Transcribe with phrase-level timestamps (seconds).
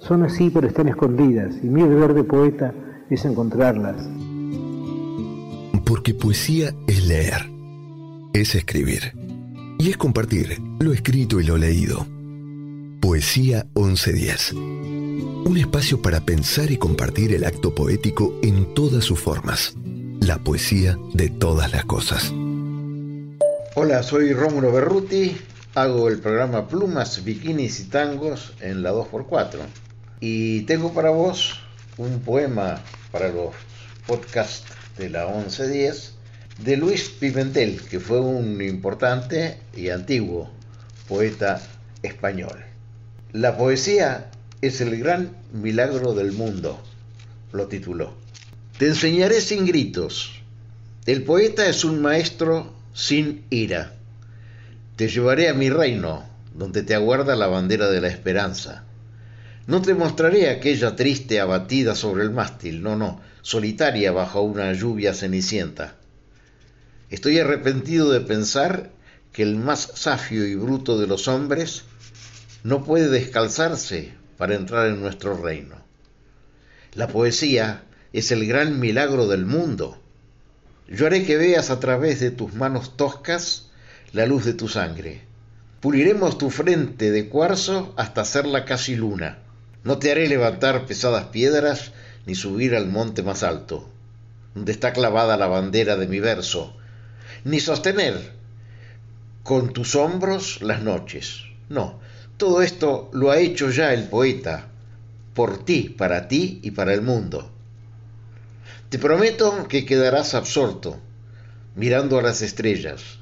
[0.00, 2.72] Son así, pero están escondidas, y mi deber de poeta
[3.10, 3.96] es encontrarlas.
[5.84, 7.50] Porque poesía es leer,
[8.32, 9.12] es escribir,
[9.78, 12.06] y es compartir lo escrito y lo leído.
[13.00, 14.52] Poesía 1110.
[14.52, 19.74] Un espacio para pensar y compartir el acto poético en todas sus formas.
[20.20, 22.32] La poesía de todas las cosas.
[23.74, 25.36] Hola, soy Rómulo Berruti.
[25.74, 29.58] Hago el programa Plumas, Bikinis y Tangos en la 2x4.
[30.20, 31.60] Y tengo para vos
[31.96, 33.54] un poema para los
[34.06, 34.66] podcasts
[34.98, 36.12] de la 1110
[36.62, 40.50] de Luis Pimentel, que fue un importante y antiguo
[41.08, 41.62] poeta
[42.02, 42.62] español.
[43.32, 46.78] La poesía es el gran milagro del mundo,
[47.52, 48.12] lo tituló.
[48.78, 50.42] Te enseñaré sin gritos.
[51.06, 53.94] El poeta es un maestro sin ira.
[54.96, 58.84] Te llevaré a mi reino, donde te aguarda la bandera de la esperanza
[59.70, 65.14] no te mostraré aquella triste abatida sobre el mástil, no, no, solitaria bajo una lluvia
[65.14, 65.94] cenicienta.
[67.08, 68.90] Estoy arrepentido de pensar
[69.32, 71.84] que el más safio y bruto de los hombres
[72.64, 75.76] no puede descalzarse para entrar en nuestro reino.
[76.94, 80.02] La poesía es el gran milagro del mundo.
[80.88, 83.70] Yo haré que veas a través de tus manos toscas
[84.12, 85.22] la luz de tu sangre.
[85.78, 89.38] Puliremos tu frente de cuarzo hasta hacerla casi luna.
[89.82, 91.92] No te haré levantar pesadas piedras
[92.26, 93.88] ni subir al monte más alto,
[94.54, 96.76] donde está clavada la bandera de mi verso,
[97.44, 98.32] ni sostener
[99.42, 101.44] con tus hombros las noches.
[101.68, 101.98] No,
[102.36, 104.68] todo esto lo ha hecho ya el poeta,
[105.34, 107.50] por ti, para ti y para el mundo.
[108.90, 110.98] Te prometo que quedarás absorto,
[111.74, 113.18] mirando a las estrellas.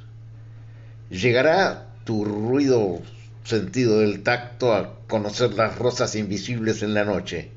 [1.10, 3.00] Llegará tu ruido
[3.44, 7.50] sentido del tacto a conocer las rosas invisibles en la noche.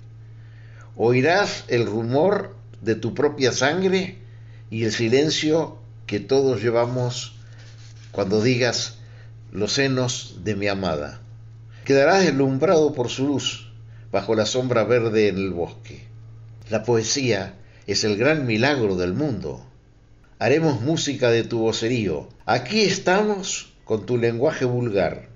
[0.96, 4.18] Oirás el rumor de tu propia sangre
[4.70, 5.78] y el silencio
[6.08, 7.36] que todos llevamos
[8.12, 8.98] cuando digas
[9.52, 11.22] los senos de mi amada.
[11.86, 13.72] Quedarás deslumbrado por su luz
[14.12, 16.08] bajo la sombra verde en el bosque.
[16.70, 17.56] La poesía
[17.86, 19.66] es el gran milagro del mundo.
[20.40, 22.30] Haremos música de tu vocerío.
[22.46, 25.31] Aquí estamos con tu lenguaje vulgar.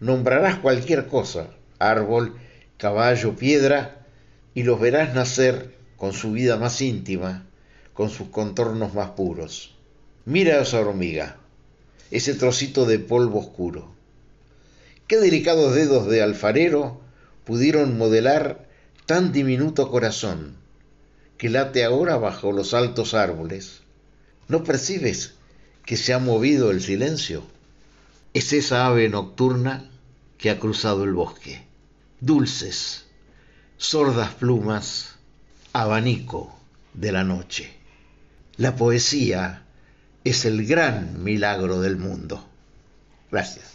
[0.00, 2.34] Nombrarás cualquier cosa, árbol,
[2.78, 4.06] caballo, piedra,
[4.54, 7.46] y los verás nacer con su vida más íntima,
[7.92, 9.74] con sus contornos más puros.
[10.24, 11.36] Mira esa hormiga,
[12.10, 13.92] ese trocito de polvo oscuro.
[15.06, 17.02] Qué delicados dedos de alfarero
[17.44, 18.66] pudieron modelar
[19.04, 20.56] tan diminuto corazón
[21.36, 23.80] que late ahora bajo los altos árboles.
[24.48, 25.34] ¿No percibes
[25.84, 27.42] que se ha movido el silencio?
[28.32, 29.89] Es esa ave nocturna
[30.40, 31.62] que ha cruzado el bosque.
[32.20, 33.06] Dulces,
[33.76, 35.16] sordas plumas,
[35.72, 36.58] abanico
[36.94, 37.70] de la noche.
[38.56, 39.64] La poesía
[40.24, 42.48] es el gran milagro del mundo.
[43.30, 43.72] Gracias.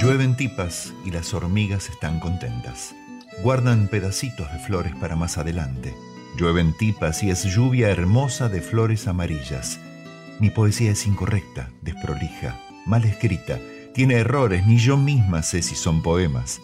[0.00, 2.94] Llueven tipas y las hormigas están contentas.
[3.42, 5.94] Guardan pedacitos de flores para más adelante.
[6.36, 9.78] Llueven tipas y es lluvia hermosa de flores amarillas.
[10.40, 13.60] Mi poesía es incorrecta, desprolija, mal escrita,
[13.92, 16.60] tiene errores, ni yo misma sé si son poemas.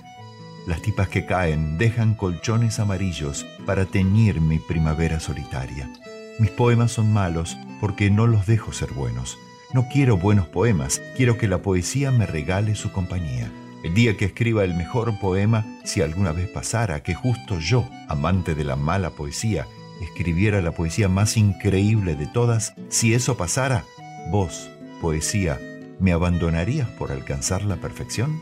[0.67, 5.91] Las tipas que caen dejan colchones amarillos para teñir mi primavera solitaria.
[6.39, 9.39] Mis poemas son malos porque no los dejo ser buenos.
[9.73, 13.51] No quiero buenos poemas, quiero que la poesía me regale su compañía.
[13.85, 18.55] El día que escriba el mejor poema, si alguna vez pasara que justo yo, amante
[18.55, 19.67] de la mala poesía,
[20.01, 23.85] escribiera la poesía más increíble de todas, si eso pasara,
[24.31, 24.71] vos,
[25.01, 25.61] poesía,
[26.01, 28.41] ¿me abandonarías por alcanzar la perfección?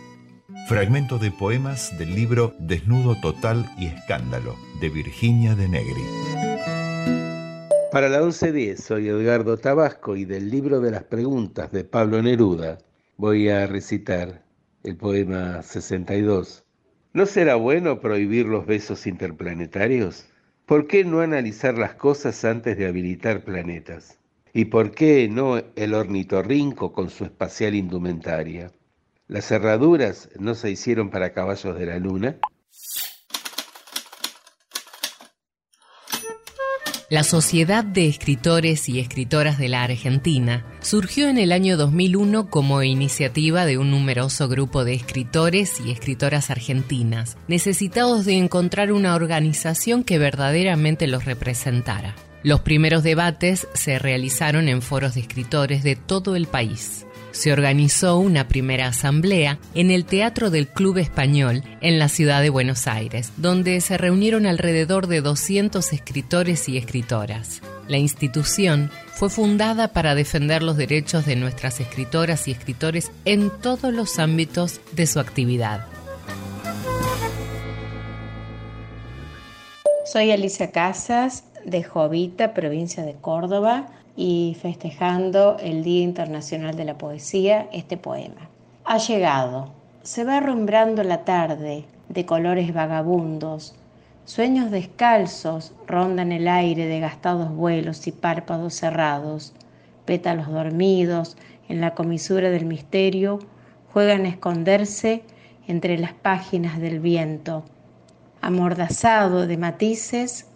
[0.69, 6.03] Fragmento de poemas del libro Desnudo Total y Escándalo, de Virginia de Negri.
[7.93, 12.79] Para la 1110 soy Edgardo Tabasco y del libro de las preguntas de Pablo Neruda
[13.17, 14.43] voy a recitar
[14.83, 16.65] el poema 62.
[17.13, 20.29] ¿No será bueno prohibir los besos interplanetarios?
[20.67, 24.19] ¿Por qué no analizar las cosas antes de habilitar planetas?
[24.57, 28.73] ¿Y por qué no el ornitorrinco con su espacial indumentaria?
[29.29, 32.39] Las cerraduras no se hicieron para caballos de la luna.
[37.11, 42.83] La Sociedad de Escritores y Escritoras de la Argentina surgió en el año 2001 como
[42.83, 50.03] iniciativa de un numeroso grupo de escritores y escritoras argentinas, necesitados de encontrar una organización
[50.03, 52.15] que verdaderamente los representara.
[52.43, 57.07] Los primeros debates se realizaron en foros de escritores de todo el país
[57.37, 62.49] se organizó una primera asamblea en el Teatro del Club Español en la ciudad de
[62.49, 67.61] Buenos Aires, donde se reunieron alrededor de 200 escritores y escritoras.
[67.89, 73.93] La institución fue fundada para defender los derechos de nuestras escritoras y escritores en todos
[73.93, 75.87] los ámbitos de su actividad.
[80.11, 86.97] Soy Alicia Casas, de Jovita, provincia de Córdoba y festejando el Día Internacional de la
[86.97, 88.49] Poesía, este poema.
[88.85, 89.73] Ha llegado,
[90.03, 93.75] se va rumbrando la tarde de colores vagabundos,
[94.25, 99.53] sueños descalzos rondan el aire de gastados vuelos y párpados cerrados,
[100.05, 101.37] pétalos dormidos
[101.69, 103.41] en la comisura del misterio
[103.93, 105.25] juegan a esconderse
[105.67, 107.65] entre las páginas del viento.
[108.41, 110.47] Amordazado de matices,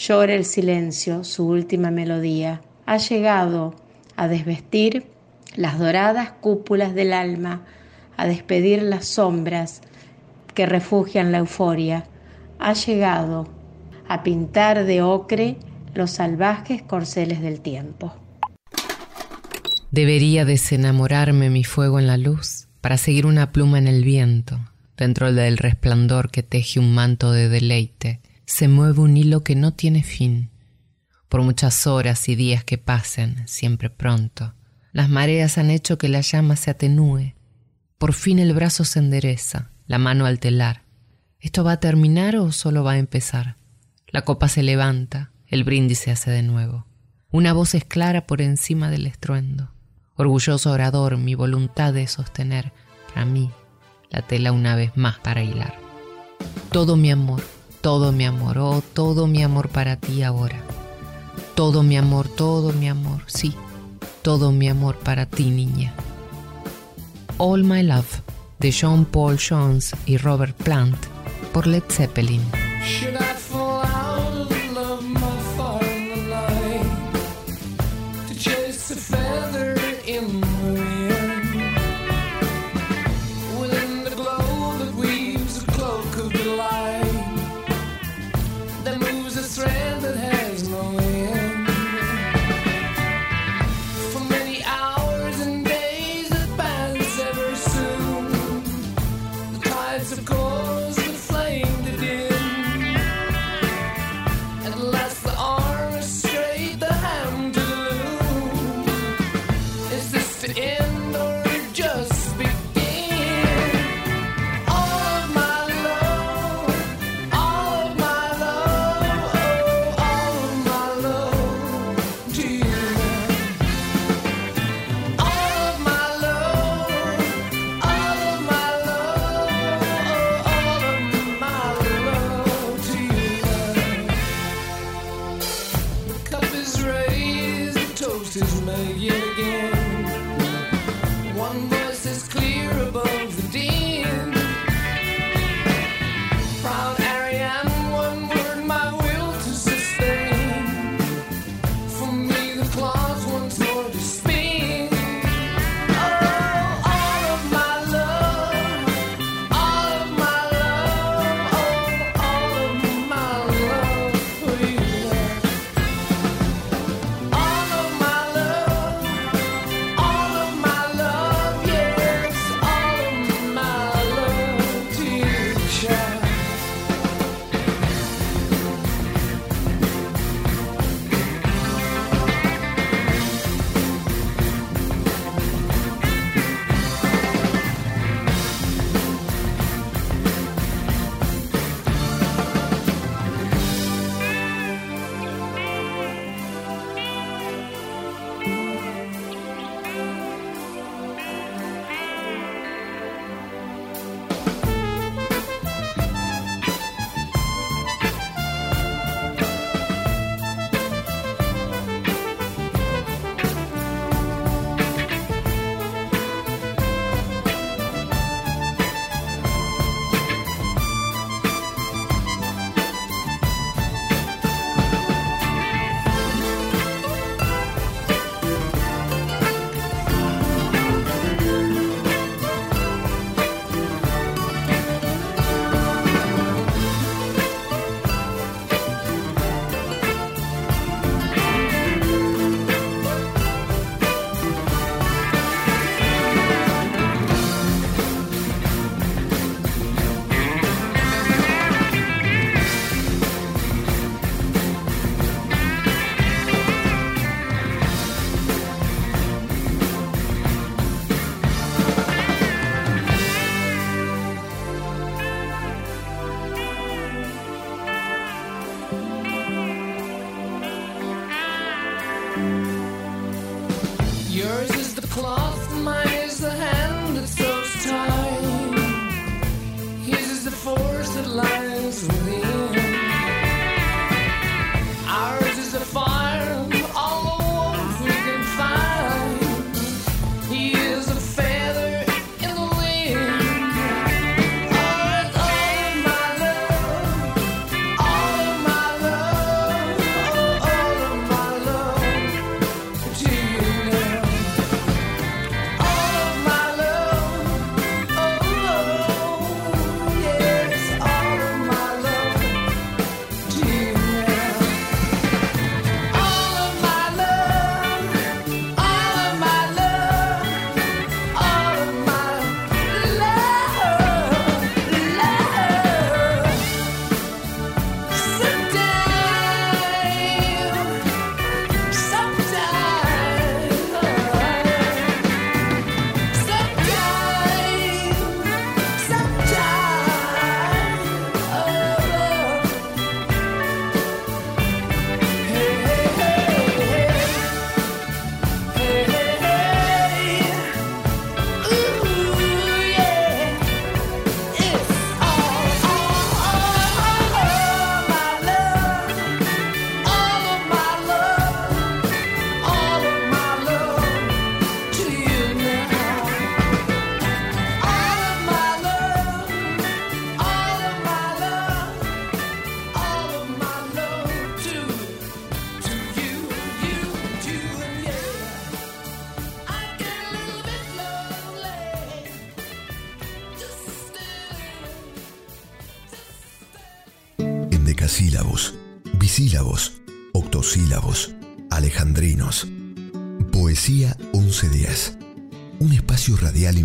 [0.00, 3.74] llora el silencio su última melodía ha llegado
[4.16, 5.06] a desvestir
[5.56, 7.66] las doradas cúpulas del alma,
[8.16, 9.82] a despedir las sombras
[10.54, 12.06] que refugian la euforia,
[12.58, 13.48] ha llegado
[14.08, 15.56] a pintar de ocre
[15.94, 18.14] los salvajes corceles del tiempo.
[19.90, 24.58] Debería desenamorarme mi fuego en la luz para seguir una pluma en el viento.
[24.96, 29.72] Dentro del resplandor que teje un manto de deleite, se mueve un hilo que no
[29.72, 30.50] tiene fin
[31.28, 34.54] por muchas horas y días que pasen, siempre pronto.
[34.90, 37.34] Las mareas han hecho que la llama se atenúe.
[37.96, 40.82] Por fin el brazo se endereza, la mano al telar.
[41.38, 43.54] ¿Esto va a terminar o solo va a empezar?
[44.08, 46.86] La copa se levanta, el brindis se hace de nuevo.
[47.30, 49.70] Una voz es clara por encima del estruendo.
[50.16, 52.72] Orgulloso orador, mi voluntad de sostener,
[53.14, 53.52] para mí,
[54.10, 55.78] la tela una vez más para hilar.
[56.72, 57.42] Todo mi amor,
[57.80, 60.62] todo mi amor, oh, todo mi amor para ti ahora
[61.60, 63.54] todo mi amor, todo mi amor, sí,
[64.22, 65.92] todo mi amor para ti, niña.
[67.36, 68.22] All My Love
[68.58, 70.96] de Jean Paul Jones y Robert Plant
[71.52, 72.40] por Led Zeppelin.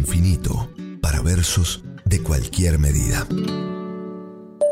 [0.06, 0.70] Infinito
[1.02, 3.26] para versos de cualquier medida.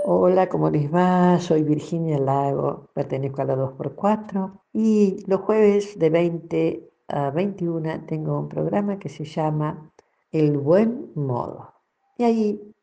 [0.06, 1.40] Hola, ¿cómo les va?
[1.40, 8.40] Soy Virginia Lago, pertenezco a la 2x4 y los jueves de 20 a 21 tengo
[8.40, 9.92] un programa que se llama
[10.32, 11.74] El Buen Modo.
[12.20, 12.75] Y ahí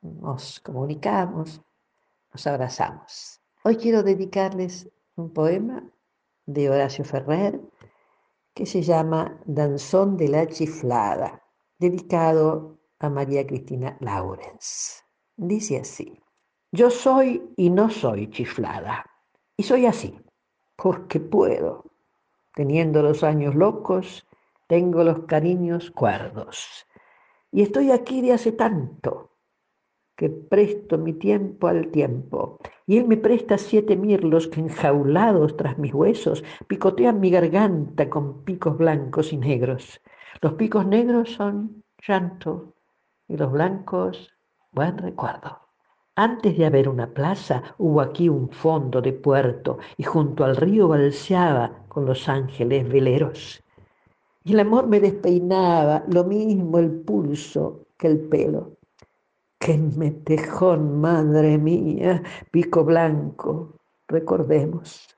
[0.00, 1.60] nos comunicamos,
[2.32, 3.38] nos abrazamos.
[3.64, 5.84] Hoy quiero dedicarles un poema
[6.46, 7.60] de Horacio Ferrer
[8.54, 11.42] que se llama Danzón de la Chiflada,
[11.78, 15.04] dedicado a María Cristina Laurens.
[15.36, 16.20] Dice así,
[16.72, 19.04] yo soy y no soy chiflada,
[19.56, 20.18] y soy así,
[20.76, 21.84] porque puedo.
[22.54, 24.26] Teniendo los años locos,
[24.66, 26.86] tengo los cariños cuerdos.
[27.52, 29.28] Y estoy aquí de hace tanto
[30.18, 32.58] que presto mi tiempo al tiempo.
[32.86, 38.42] Y él me presta siete mirlos que enjaulados tras mis huesos picotean mi garganta con
[38.42, 40.00] picos blancos y negros.
[40.40, 42.74] Los picos negros son llanto
[43.26, 44.30] y los blancos
[44.72, 45.60] buen recuerdo.
[46.14, 50.88] Antes de haber una plaza, hubo aquí un fondo de puerto y junto al río
[50.88, 53.62] balseaba con los ángeles veleros.
[54.42, 58.78] Y el amor me despeinaba, lo mismo el pulso que el pelo.
[59.58, 62.22] ¡Qué metejón, madre mía!
[62.50, 63.74] Pico blanco,
[64.08, 65.08] recordemos.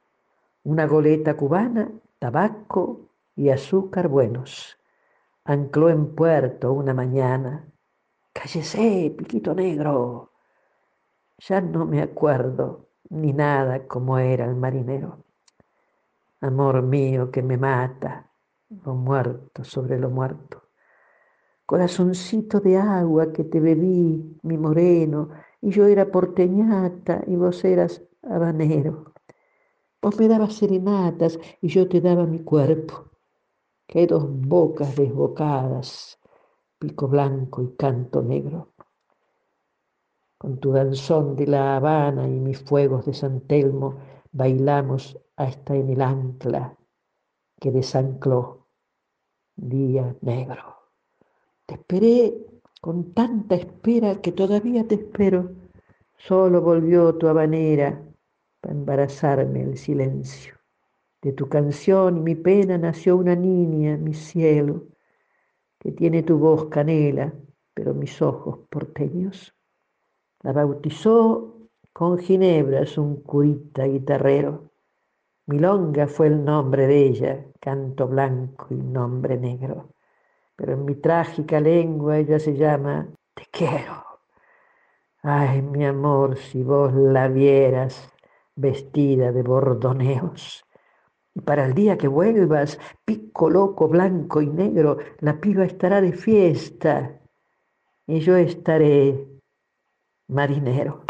[0.64, 4.79] Una goleta cubana, tabaco y azúcar buenos.
[5.44, 7.66] Ancló en puerto una mañana.
[8.32, 10.32] ¡Cállese, piquito negro!
[11.38, 15.25] Ya no me acuerdo ni nada como era el marinero.
[16.40, 18.30] Amor mío que me mata,
[18.85, 20.68] lo muerto sobre lo muerto.
[21.66, 28.03] Corazoncito de agua que te bebí, mi moreno, y yo era porteñata y vos eras
[28.22, 29.12] habanero.
[30.03, 33.11] Vos me dabas serenatas y yo te daba mi cuerpo.
[33.90, 36.18] Que dos bocas desbocadas,
[36.79, 38.72] pico blanco y canto negro
[40.40, 43.98] con tu danzón de La Habana y mis fuegos de San Telmo,
[44.33, 46.79] bailamos hasta en el ancla
[47.61, 48.66] que desancló
[49.55, 50.76] día negro.
[51.66, 52.38] Te esperé
[52.81, 55.50] con tanta espera que todavía te espero.
[56.16, 58.03] Solo volvió tu habanera
[58.62, 60.60] para embarazarme el silencio.
[61.22, 64.87] De tu canción y mi pena nació una niña, mi cielo,
[65.78, 67.33] que tiene tu voz canela,
[67.74, 69.54] pero mis ojos porteños
[70.42, 74.70] la bautizó con ginebras un curita guitarrero.
[75.46, 79.94] Milonga fue el nombre de ella, canto blanco y nombre negro.
[80.56, 84.04] Pero en mi trágica lengua ella se llama Te quiero.
[85.22, 88.11] Ay, mi amor, si vos la vieras
[88.56, 90.64] vestida de bordoneos.
[91.45, 97.21] Para el día que vuelvas, pico loco, blanco y negro, la piba estará de fiesta
[98.07, 99.27] y yo estaré
[100.29, 101.05] marinero.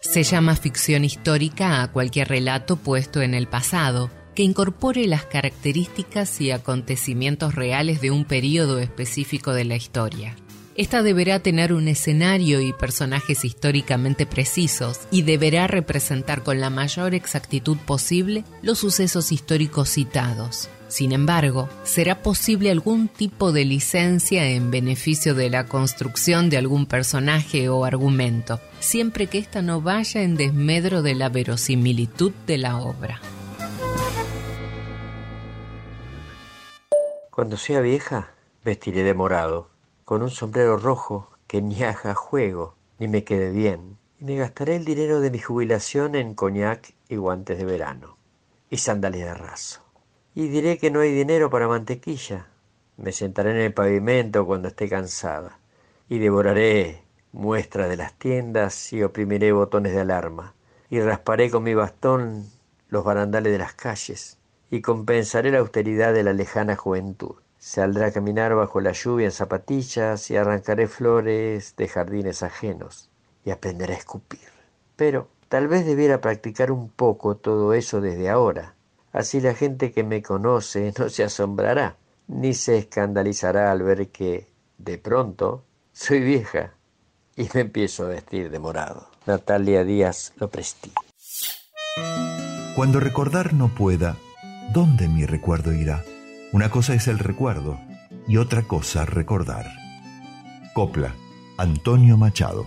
[0.00, 6.40] Se llama ficción histórica a cualquier relato puesto en el pasado, que incorpore las características
[6.40, 10.36] y acontecimientos reales de un periodo específico de la historia.
[10.74, 17.14] Esta deberá tener un escenario y personajes históricamente precisos y deberá representar con la mayor
[17.14, 24.70] exactitud posible los sucesos históricos citados, sin embargo, será posible algún tipo de licencia en
[24.70, 30.36] beneficio de la construcción de algún personaje o argumento, siempre que ésta no vaya en
[30.36, 33.22] desmedro de la verosimilitud de la obra.
[37.30, 39.71] Cuando sea vieja, vestiré de morado,
[40.04, 44.76] con un sombrero rojo que ni haga juego, ni me quede bien, y me gastaré
[44.76, 48.16] el dinero de mi jubilación en coñac y guantes de verano,
[48.70, 49.82] y sandalias de raso
[50.34, 52.46] y diré que no hay dinero para mantequilla.
[52.96, 55.58] Me sentaré en el pavimento cuando esté cansada
[56.08, 60.54] y devoraré muestras de las tiendas y oprimiré botones de alarma
[60.90, 62.46] y rasparé con mi bastón
[62.88, 64.38] los barandales de las calles
[64.70, 67.34] y compensaré la austeridad de la lejana juventud.
[67.62, 73.08] Saldré a caminar bajo la lluvia en zapatillas y arrancaré flores de jardines ajenos
[73.44, 74.48] y aprenderé a escupir.
[74.96, 78.74] Pero tal vez debiera practicar un poco todo eso desde ahora
[79.12, 81.96] Así la gente que me conoce no se asombrará,
[82.28, 84.48] ni se escandalizará al ver que,
[84.78, 86.74] de pronto, soy vieja
[87.36, 89.08] y me empiezo a vestir de morado.
[89.26, 90.92] Natalia Díaz lo prestí.
[92.74, 94.16] Cuando recordar no pueda,
[94.72, 96.02] ¿dónde mi recuerdo irá?
[96.52, 97.80] Una cosa es el recuerdo
[98.28, 99.64] y otra cosa recordar.
[100.74, 101.14] Copla,
[101.56, 102.66] Antonio Machado.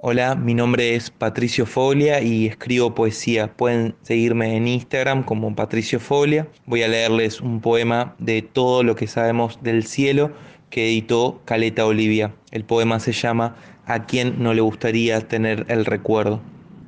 [0.00, 3.52] Hola, mi nombre es Patricio Folia y escribo poesía.
[3.52, 6.46] Pueden seguirme en Instagram como Patricio Folia.
[6.66, 10.30] Voy a leerles un poema de todo lo que sabemos del cielo
[10.70, 12.32] que editó Caleta Olivia.
[12.52, 16.40] El poema se llama A quien no le gustaría tener el recuerdo.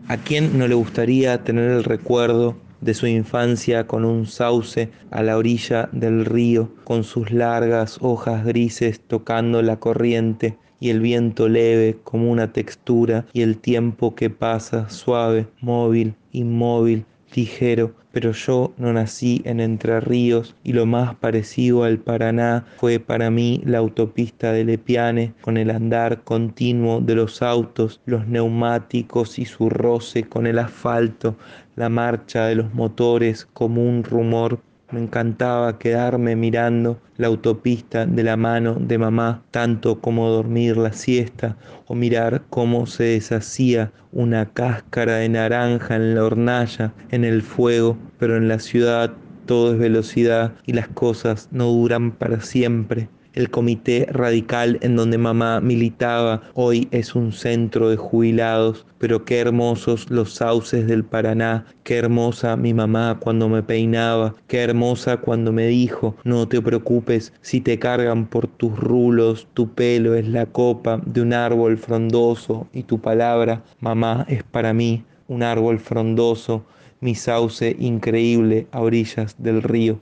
[0.06, 5.22] ¿A quién no le gustaría tener el recuerdo de su infancia con un sauce a
[5.22, 11.48] la orilla del río, con sus largas hojas grises tocando la corriente y el viento
[11.48, 18.72] leve como una textura y el tiempo que pasa suave, móvil, inmóvil, ligero, pero yo
[18.76, 23.78] no nací en Entre Ríos y lo más parecido al Paraná fue para mí la
[23.78, 30.22] autopista de Lepiane con el andar continuo de los autos, los neumáticos y su roce
[30.22, 31.36] con el asfalto,
[31.76, 34.60] la marcha de los motores como un rumor
[34.90, 40.92] me encantaba quedarme mirando la autopista de la mano de mamá, tanto como dormir la
[40.92, 41.56] siesta
[41.86, 47.98] o mirar cómo se deshacía una cáscara de naranja en la hornalla, en el fuego,
[48.18, 49.12] pero en la ciudad
[49.46, 53.08] todo es velocidad y las cosas no duran para siempre.
[53.34, 59.40] El comité radical en donde mamá militaba hoy es un centro de jubilados, pero qué
[59.40, 65.50] hermosos los sauces del Paraná, qué hermosa mi mamá cuando me peinaba, qué hermosa cuando
[65.50, 70.46] me dijo, no te preocupes si te cargan por tus rulos, tu pelo es la
[70.46, 76.64] copa de un árbol frondoso y tu palabra, mamá, es para mí un árbol frondoso,
[77.00, 79.98] mi sauce increíble a orillas del río.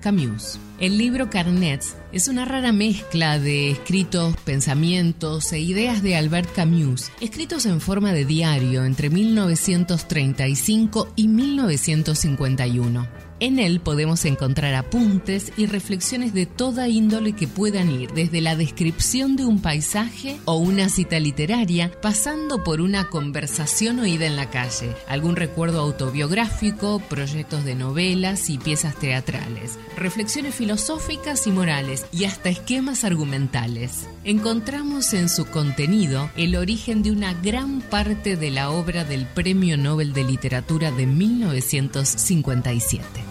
[0.00, 0.58] Camus.
[0.80, 7.10] El libro Carnets es una rara mezcla de escritos, pensamientos e ideas de Albert Camus,
[7.20, 13.27] escritos en forma de diario entre 1935 y 1951.
[13.40, 18.56] En él podemos encontrar apuntes y reflexiones de toda índole que puedan ir desde la
[18.56, 24.50] descripción de un paisaje o una cita literaria, pasando por una conversación oída en la
[24.50, 32.24] calle, algún recuerdo autobiográfico, proyectos de novelas y piezas teatrales, reflexiones filosóficas y morales y
[32.24, 34.08] hasta esquemas argumentales.
[34.24, 39.76] Encontramos en su contenido el origen de una gran parte de la obra del Premio
[39.76, 43.27] Nobel de Literatura de 1957.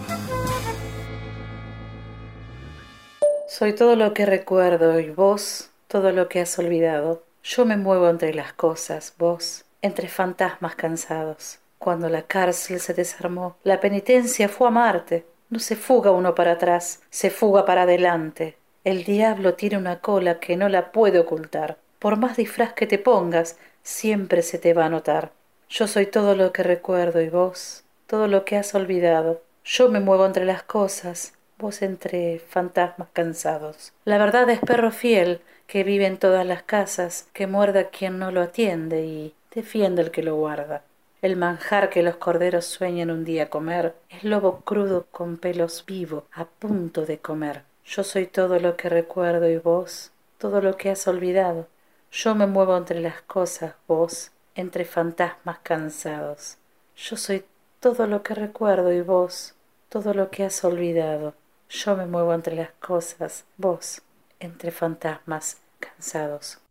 [3.58, 7.24] Soy todo lo que recuerdo y vos todo lo que has olvidado.
[7.42, 11.58] Yo me muevo entre las cosas, vos, entre fantasmas cansados.
[11.80, 15.26] Cuando la cárcel se desarmó, la penitencia fue a Marte.
[15.50, 18.56] No se fuga uno para atrás, se fuga para adelante.
[18.84, 21.78] El diablo tiene una cola que no la puede ocultar.
[21.98, 25.32] Por más disfraz que te pongas, siempre se te va a notar.
[25.68, 29.42] Yo soy todo lo que recuerdo y vos, todo lo que has olvidado.
[29.64, 33.92] Yo me muevo entre las cosas, vos entre fantasmas cansados.
[34.04, 38.18] La verdad es perro fiel que vive en todas las casas, que muerde a quien
[38.18, 40.82] no lo atiende y defiende al que lo guarda.
[41.20, 46.24] El manjar que los corderos sueñan un día comer es lobo crudo con pelos vivo,
[46.32, 47.62] a punto de comer.
[47.84, 51.66] Yo soy todo lo que recuerdo y vos, todo lo que has olvidado.
[52.12, 56.56] Yo me muevo entre las cosas, vos, entre fantasmas cansados.
[56.96, 57.44] Yo soy
[57.80, 59.54] todo lo que recuerdo y vos,
[59.88, 61.34] todo lo que has olvidado.
[61.70, 64.00] Yo me muevo entre las cosas, vos,
[64.40, 66.62] entre fantasmas cansados.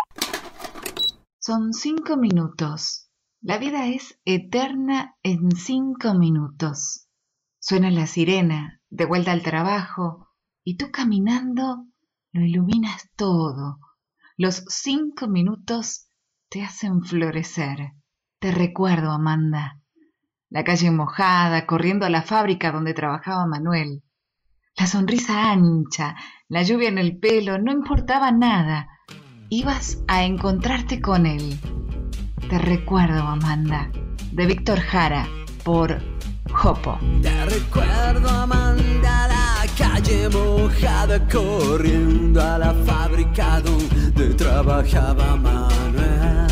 [1.38, 3.12] Son cinco minutos.
[3.40, 7.08] La vida es eterna en cinco minutos.
[7.60, 10.34] Suena la sirena, de vuelta al trabajo,
[10.64, 11.86] y tú caminando
[12.32, 13.78] lo iluminas todo.
[14.36, 16.10] Los cinco minutos
[16.50, 17.94] te hacen florecer.
[18.40, 19.80] Te recuerdo, Amanda.
[20.50, 24.02] La calle mojada, corriendo a la fábrica donde trabajaba Manuel
[24.78, 26.16] la sonrisa ancha,
[26.50, 28.88] la lluvia en el pelo, no importaba nada.
[29.50, 31.58] Ibas a encontrarte con él.
[32.50, 33.90] Te recuerdo, Amanda,
[34.32, 35.28] de Víctor Jara,
[35.64, 35.98] por
[36.52, 37.00] Jopo.
[37.24, 46.48] Te recuerdo, Amanda, la calle mojada, corriendo a la fábrica donde trabajaba Manuel.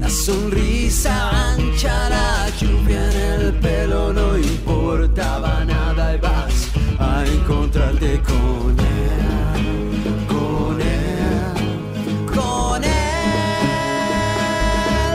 [0.00, 8.20] La sonrisa ancha, la lluvia en el pelo, no importaba nada y vas a encontrarte
[8.22, 11.52] con él, con él,
[12.32, 12.94] con él.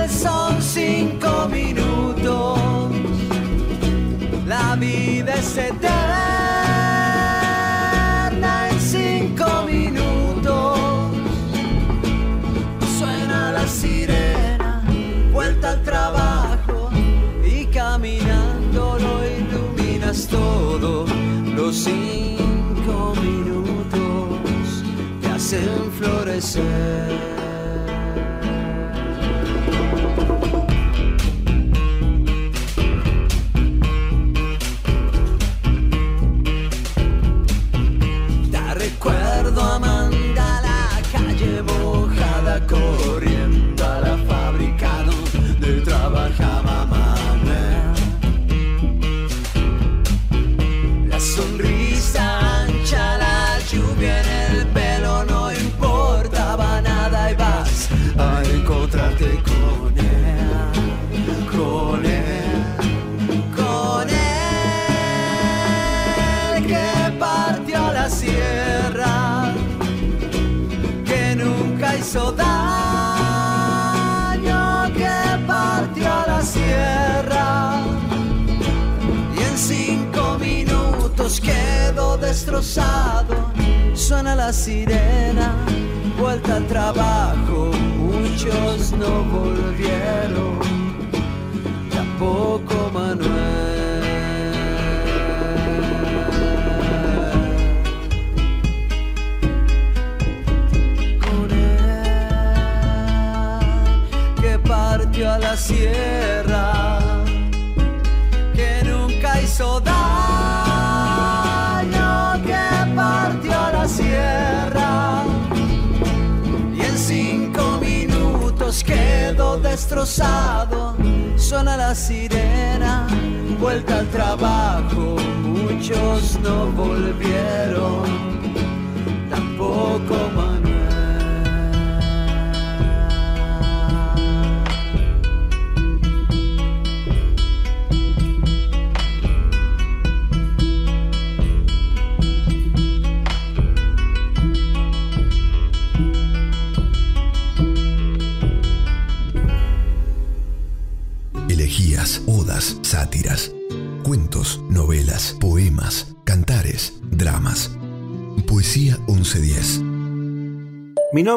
[0.09, 2.59] Son cinco minutos,
[4.45, 5.96] la vida es eterna
[21.67, 24.83] Los cinco minutos
[25.21, 27.36] te hacen florecer.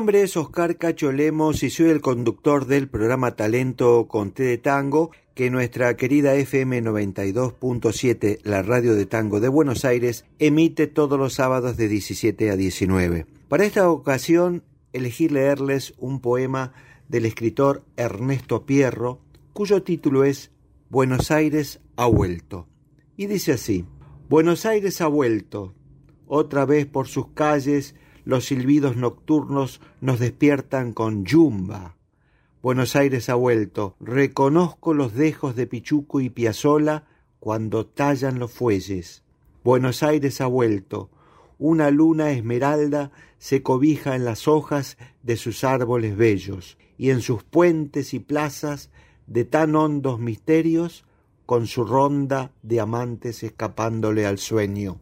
[0.00, 4.56] Nombre es Oscar Cacho Lemos y soy el conductor del programa Talento con T de
[4.56, 11.18] Tango que nuestra querida FM 92.7, la radio de tango de Buenos Aires, emite todos
[11.18, 13.26] los sábados de 17 a 19.
[13.46, 16.72] Para esta ocasión elegí leerles un poema
[17.10, 19.20] del escritor Ernesto Pierro,
[19.52, 20.50] cuyo título es
[20.88, 22.66] Buenos Aires ha vuelto.
[23.18, 23.84] Y dice así,
[24.30, 25.74] Buenos Aires ha vuelto.
[26.26, 27.94] Otra vez por sus calles
[28.30, 31.96] los silbidos nocturnos nos despiertan con yumba.
[32.62, 33.96] Buenos Aires ha vuelto.
[33.98, 37.06] Reconozco los dejos de Pichuco y Piazzola
[37.40, 39.24] cuando tallan los fuelles.
[39.64, 41.10] Buenos Aires ha vuelto.
[41.58, 47.42] Una luna esmeralda se cobija en las hojas de sus árboles bellos, y en sus
[47.42, 48.90] puentes y plazas
[49.26, 51.04] de tan hondos misterios
[51.46, 55.00] con su ronda de amantes escapándole al sueño.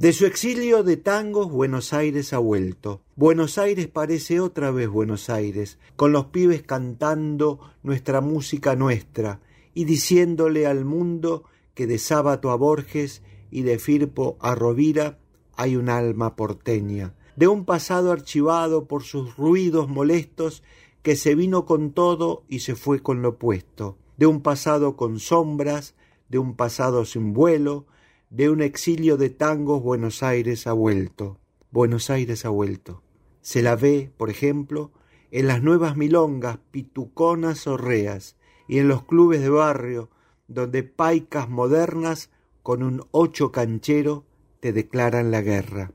[0.00, 3.02] De su exilio de tangos Buenos Aires ha vuelto.
[3.16, 9.40] Buenos Aires parece otra vez Buenos Aires, con los pibes cantando nuestra música nuestra
[9.74, 15.18] y diciéndole al mundo que de Sábato a Borges y de Firpo a Rovira
[15.54, 20.62] hay un alma porteña, de un pasado archivado por sus ruidos molestos
[21.02, 25.20] que se vino con todo y se fue con lo opuesto, de un pasado con
[25.20, 25.94] sombras,
[26.30, 27.84] de un pasado sin vuelo,
[28.30, 31.40] de un exilio de tangos Buenos Aires ha vuelto.
[31.72, 33.02] Buenos Aires ha vuelto.
[33.40, 34.92] Se la ve, por ejemplo,
[35.32, 38.36] en las nuevas milongas pituconas o reas
[38.68, 40.10] y en los clubes de barrio
[40.46, 42.30] donde paicas modernas
[42.62, 44.26] con un ocho canchero
[44.60, 45.92] te declaran la guerra.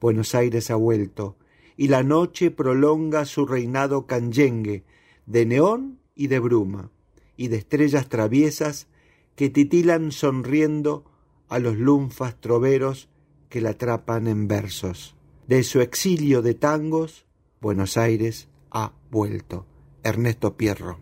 [0.00, 1.36] Buenos Aires ha vuelto,
[1.76, 4.84] y la noche prolonga su reinado canyengue,
[5.26, 6.90] de neón y de bruma,
[7.36, 8.88] y de estrellas traviesas
[9.36, 11.07] que titilan sonriendo
[11.48, 13.08] a los lunfas troveros
[13.48, 15.14] que la atrapan en versos.
[15.46, 17.24] De su exilio de tangos,
[17.60, 19.66] Buenos Aires ha vuelto.
[20.02, 21.00] Ernesto Pierro.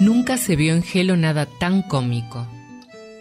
[0.00, 2.46] Nunca se vio en Gelo nada tan cómico.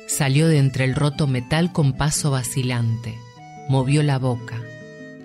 [0.08, 3.18] Salió de entre el roto metal con paso vacilante.
[3.68, 4.62] Movió la boca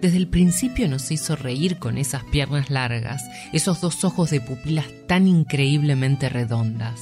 [0.04, 3.24] desde el principio nos hizo reír con esas piernas largas,
[3.54, 7.00] esos dos ojos de pupilas tan increíblemente redondas.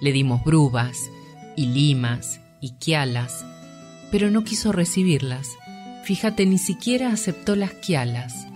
[0.00, 0.96] Le dimos brubas
[1.56, 3.44] y limas y quialas,
[4.10, 5.48] pero no quiso recibirlas.
[6.04, 8.46] Fíjate, ni siquiera aceptó las quialas.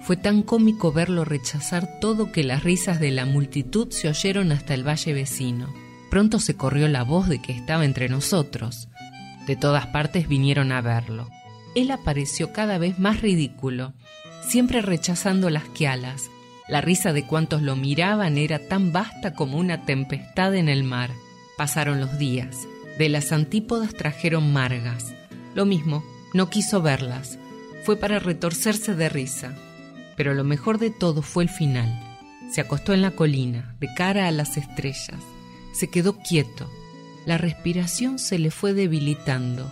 [0.00, 4.74] Fue tan cómico verlo rechazar todo que las risas de la multitud se oyeron hasta
[4.74, 5.72] el valle vecino.
[6.10, 8.88] Pronto se corrió la voz de que estaba entre nosotros.
[9.46, 11.28] De todas partes vinieron a verlo
[11.74, 13.92] él apareció cada vez más ridículo,
[14.42, 16.30] siempre rechazando las quialas.
[16.68, 21.10] La risa de cuantos lo miraban era tan vasta como una tempestad en el mar.
[21.56, 22.56] Pasaron los días.
[22.98, 25.14] De las antípodas trajeron margas.
[25.54, 27.38] Lo mismo, no quiso verlas.
[27.84, 29.54] Fue para retorcerse de risa.
[30.16, 32.18] Pero lo mejor de todo fue el final.
[32.50, 35.20] Se acostó en la colina, de cara a las estrellas.
[35.72, 36.70] Se quedó quieto.
[37.26, 39.70] La respiración se le fue debilitando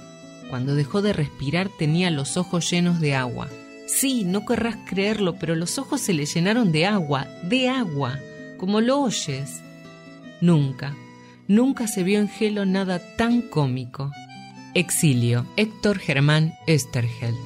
[0.51, 3.49] cuando dejó de respirar tenía los ojos llenos de agua.
[3.87, 8.19] Sí, no querrás creerlo, pero los ojos se le llenaron de agua, de agua,
[8.59, 9.63] como lo oyes.
[10.41, 10.97] Nunca,
[11.51, 14.13] nunca se vio en Gelo nada tan cómico.
[14.75, 17.45] Exilio, Héctor Germán Esterheld.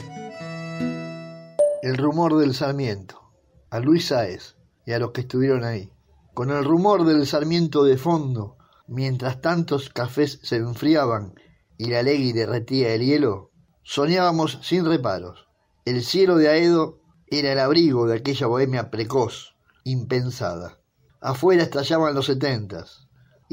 [1.82, 3.32] El rumor del Sarmiento,
[3.70, 5.90] a Luis Sáez y a los que estuvieron ahí.
[6.34, 11.32] Con el rumor del Sarmiento de fondo, mientras tantos cafés se enfriaban
[11.78, 15.48] y la Legui derretía el hielo, Soñábamos sin reparos.
[15.86, 20.78] El cielo de Aedo era el abrigo de aquella bohemia precoz, impensada.
[21.22, 23.03] Afuera estallaban los setentas,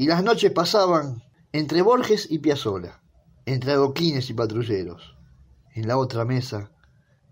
[0.02, 3.04] y las noches pasaban entre Borges y Piazzola,
[3.46, 5.16] entre adoquines y patrulleros.
[5.76, 6.72] En la otra mesa,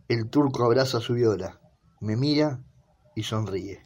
[0.07, 1.61] el turco abraza su viola,
[1.99, 2.63] me mira
[3.17, 3.83] y sonríe.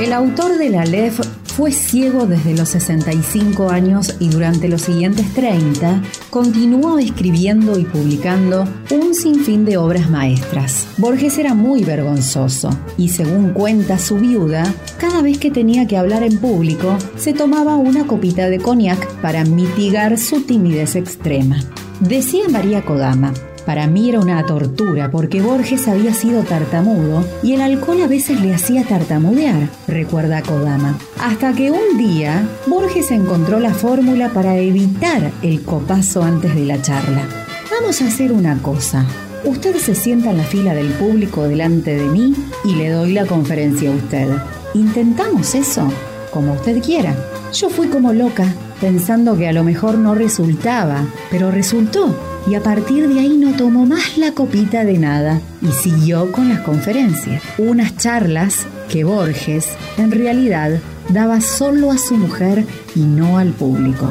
[0.00, 5.32] El autor de la LEF fue ciego desde los 65 años y durante los siguientes
[5.34, 10.86] 30 continuó escribiendo y publicando un sinfín de obras maestras.
[10.96, 16.22] Borges era muy vergonzoso y según cuenta su viuda, cada vez que tenía que hablar
[16.22, 21.60] en público se tomaba una copita de cognac para mitigar su timidez extrema.
[22.00, 27.60] Decía María Kodama, para mí era una tortura porque Borges había sido tartamudo y el
[27.60, 30.98] alcohol a veces le hacía tartamudear, recuerda Kodama.
[31.20, 36.80] Hasta que un día Borges encontró la fórmula para evitar el copazo antes de la
[36.82, 37.22] charla.
[37.70, 39.06] Vamos a hacer una cosa.
[39.44, 43.26] Usted se sienta en la fila del público delante de mí y le doy la
[43.26, 44.28] conferencia a usted.
[44.74, 45.90] ¿Intentamos eso?
[46.32, 47.16] Como usted quiera.
[47.52, 48.46] Yo fui como loca,
[48.80, 53.54] pensando que a lo mejor no resultaba, pero resultó y a partir de ahí no
[53.54, 59.68] tomó más la copita de nada y siguió con las conferencias, unas charlas que Borges
[59.98, 64.08] en realidad daba solo a su mujer y no al público.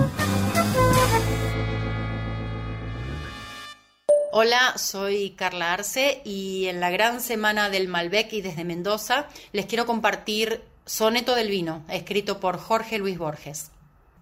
[4.34, 9.66] Hola, soy Carla Arce y en la gran semana del Malbec y desde Mendoza les
[9.66, 13.70] quiero compartir Soneto del Vino, escrito por Jorge Luis Borges.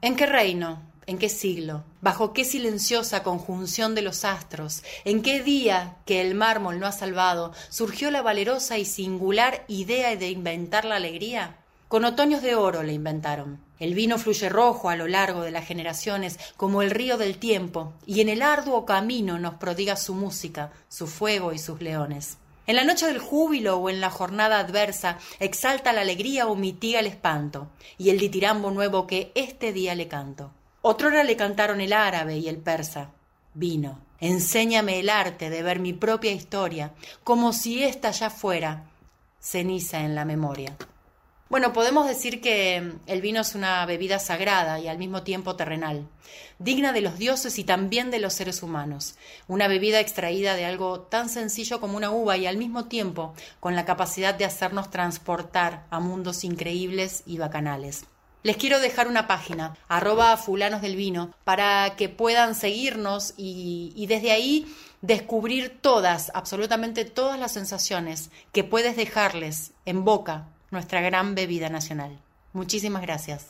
[0.02, 0.82] ¿En qué reino?
[1.08, 1.86] ¿En qué siglo?
[2.02, 4.84] ¿Bajo qué silenciosa conjunción de los astros?
[5.06, 10.16] ¿En qué día que el mármol no ha salvado surgió la valerosa y singular idea
[10.18, 11.56] de inventar la alegría?
[11.88, 13.62] Con otoños de oro le inventaron.
[13.80, 17.94] El vino fluye rojo a lo largo de las generaciones como el río del tiempo,
[18.06, 22.38] y en el arduo camino nos prodiga su música, su fuego y sus leones.
[22.70, 27.00] En la noche del júbilo o en la jornada adversa, exalta la alegría o mitiga
[27.00, 30.52] el espanto, y el ditirambo nuevo que este día le canto.
[30.84, 33.10] Otrora le cantaron el árabe y el persa.
[33.56, 38.84] Vino, enséñame el arte de ver mi propia historia, como si ésta ya fuera
[39.40, 40.78] ceniza en la memoria.
[41.50, 46.08] Bueno, podemos decir que el vino es una bebida sagrada y al mismo tiempo terrenal,
[46.60, 49.16] digna de los dioses y también de los seres humanos,
[49.48, 53.76] una bebida extraída de algo tan sencillo como una uva y al mismo tiempo con
[53.76, 58.06] la capacidad de hacernos transportar a mundos increíbles y bacanales.
[58.44, 64.06] Les quiero dejar una página, arroba fulanos del vino, para que puedan seguirnos y, y,
[64.06, 71.36] desde ahí descubrir todas, absolutamente todas las sensaciones que puedes dejarles en boca nuestra gran
[71.36, 72.20] bebida nacional.
[72.54, 73.48] Muchísimas gracias.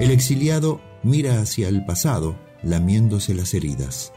[0.00, 4.12] El exiliado mira hacia el pasado, lamiéndose las heridas.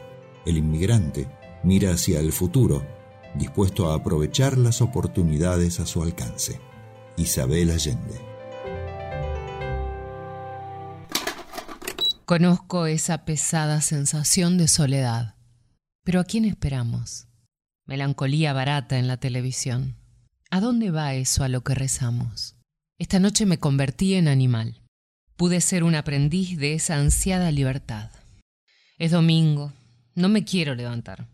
[0.46, 1.28] El inmigrante
[1.62, 2.86] mira hacia el futuro,
[3.34, 6.60] dispuesto a aprovechar las oportunidades a su alcance.
[7.16, 8.20] Isabel Allende.
[12.24, 15.34] Conozco esa pesada sensación de soledad.
[16.04, 17.26] Pero ¿a quién esperamos?
[17.86, 19.99] Melancolía barata en la televisión.
[20.52, 22.56] ¿A dónde va eso a lo que rezamos?
[22.98, 24.82] Esta noche me convertí en animal.
[25.36, 28.10] Pude ser un aprendiz de esa ansiada libertad.
[28.98, 29.72] Es domingo,
[30.16, 31.28] no me quiero levantar.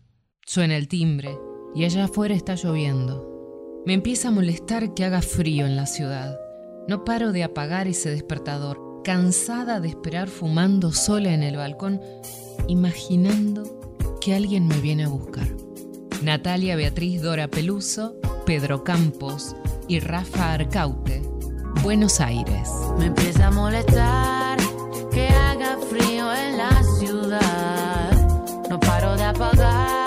[0.45, 1.35] Suena el timbre
[1.73, 3.81] y allá afuera está lloviendo.
[3.87, 6.39] Me empieza a molestar que haga frío en la ciudad.
[6.87, 11.99] No paro de apagar ese despertador, cansada de esperar fumando sola en el balcón,
[12.67, 15.47] imaginando que alguien me viene a buscar.
[16.21, 18.15] Natalia Beatriz Dora Peluso,
[18.47, 19.57] Pedro Campos
[19.89, 21.21] y Rafa Arcaute,
[21.83, 22.69] Buenos Aires.
[22.97, 24.57] Me empieza a molestar
[25.11, 28.69] que haga frío en la ciudad.
[28.69, 30.06] No paro de apagar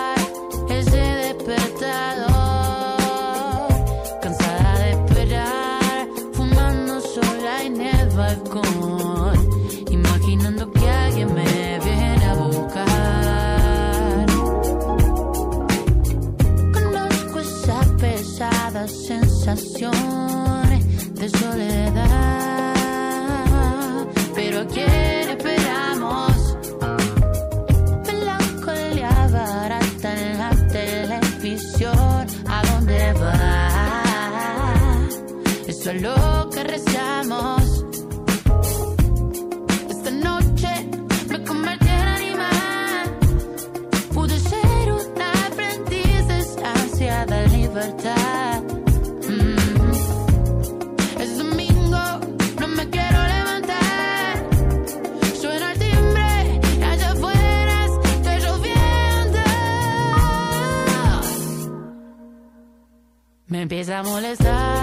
[63.61, 64.80] empieza a molestar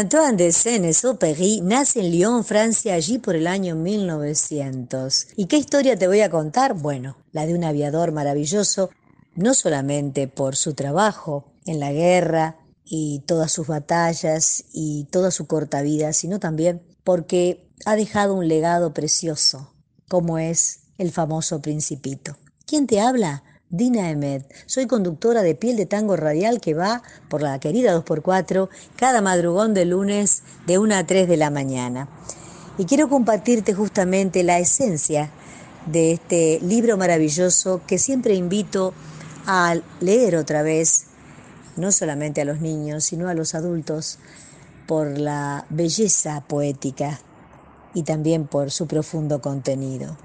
[0.00, 5.26] Antoine de Saint-Exupéry nace en Lyon, Francia, allí por el año 1900.
[5.36, 6.72] ¿Y qué historia te voy a contar?
[6.72, 8.88] Bueno, la de un aviador maravilloso,
[9.34, 15.46] no solamente por su trabajo en la guerra y todas sus batallas y toda su
[15.46, 19.74] corta vida, sino también porque ha dejado un legado precioso,
[20.08, 22.38] como es el famoso Principito.
[22.64, 23.44] ¿Quién te habla?
[23.72, 24.52] Dina Emet.
[24.66, 29.74] Soy conductora de Piel de Tango Radial que va por la querida 2x4 cada madrugón
[29.74, 32.08] de lunes de 1 a 3 de la mañana.
[32.78, 35.30] Y quiero compartirte justamente la esencia
[35.86, 38.92] de este libro maravilloso que siempre invito
[39.46, 41.04] a leer otra vez,
[41.76, 44.18] no solamente a los niños, sino a los adultos,
[44.88, 47.20] por la belleza poética
[47.94, 50.16] y también por su profundo contenido.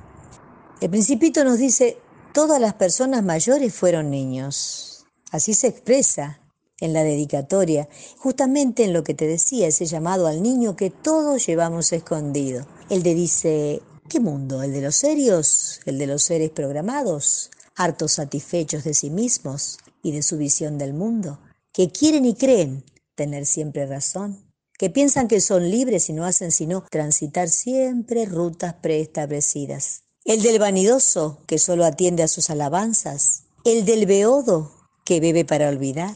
[0.81, 1.99] El principito nos dice,
[2.35, 5.05] todas las personas mayores fueron niños.
[5.31, 6.41] Así se expresa
[6.81, 11.45] en la dedicatoria, justamente en lo que te decía, ese llamado al niño que todos
[11.45, 12.67] llevamos escondido.
[12.89, 14.63] Él te dice, ¿qué mundo?
[14.63, 15.79] ¿El de los serios?
[15.85, 17.51] ¿El de los seres programados?
[17.73, 21.39] Hartos satisfechos de sí mismos y de su visión del mundo,
[21.71, 22.83] que quieren y creen
[23.15, 24.43] tener siempre razón,
[24.77, 30.04] que piensan que son libres y no hacen sino transitar siempre rutas preestablecidas.
[30.25, 33.43] El del vanidoso, que solo atiende a sus alabanzas.
[33.63, 34.71] El del beodo,
[35.03, 36.15] que bebe para olvidar,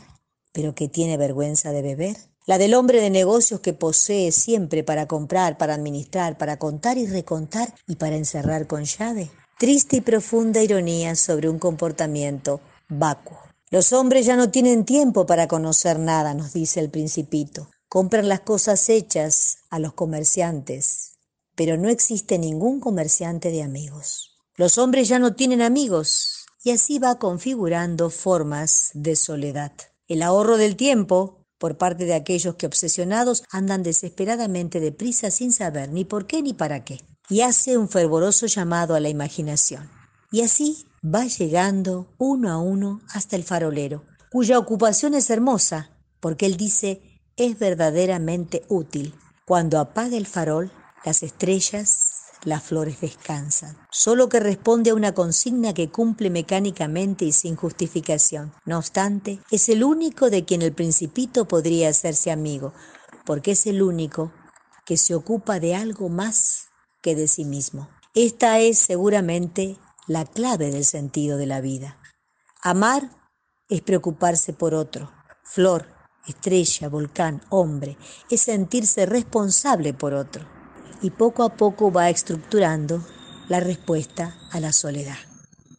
[0.52, 2.18] pero que tiene vergüenza de beber.
[2.48, 7.06] La del hombre de negocios que posee siempre para comprar, para administrar, para contar y
[7.06, 9.30] recontar y para encerrar con llave.
[9.60, 13.38] Triste y profunda ironía sobre un comportamiento vacuo.
[13.70, 17.70] Los hombres ya no tienen tiempo para conocer nada, nos dice el principito.
[17.88, 21.09] Compran las cosas hechas a los comerciantes,
[21.60, 24.40] pero no existe ningún comerciante de amigos.
[24.56, 29.74] Los hombres ya no tienen amigos y así va configurando formas de soledad.
[30.08, 35.92] El ahorro del tiempo por parte de aquellos que obsesionados andan desesperadamente deprisa sin saber
[35.92, 37.02] ni por qué ni para qué.
[37.28, 39.92] Y hace un fervoroso llamado a la imaginación.
[40.32, 45.92] Y así va llegando uno a uno hasta el farolero, cuya ocupación es hermosa,
[46.22, 49.14] porque él dice es verdaderamente útil.
[49.46, 50.72] Cuando apaga el farol,
[51.06, 57.32] las estrellas las flores descansan, solo que responde a una consigna que cumple mecánicamente y
[57.32, 58.54] sin justificación.
[58.66, 62.74] No obstante, es el único de quien el principito podría hacerse amigo,
[63.26, 64.32] porque es el único
[64.86, 66.70] que se ocupa de algo más
[67.02, 67.90] que de sí mismo.
[68.16, 69.78] Esta es seguramente
[70.08, 72.00] la clave del sentido de la vida.
[72.62, 73.10] Amar
[73.70, 75.12] es preocuparse por otro.
[75.44, 75.88] Flor,
[76.26, 77.98] estrella, volcán, hombre,
[78.30, 80.59] es sentirse responsable por otro.
[81.02, 83.06] Y poco a poco va estructurando
[83.48, 85.18] la respuesta a la soledad.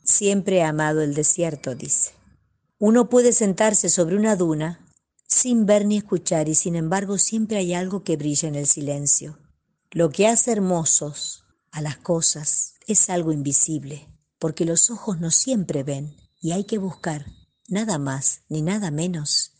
[0.02, 2.12] Siempre he amado el desierto, dice.
[2.78, 4.86] Uno puede sentarse sobre una duna
[5.28, 9.38] sin ver ni escuchar y sin embargo siempre hay algo que brilla en el silencio.
[9.92, 14.08] Lo que hace hermosos a las cosas es algo invisible,
[14.38, 17.26] porque los ojos no siempre ven y hay que buscar
[17.68, 19.52] nada más ni nada menos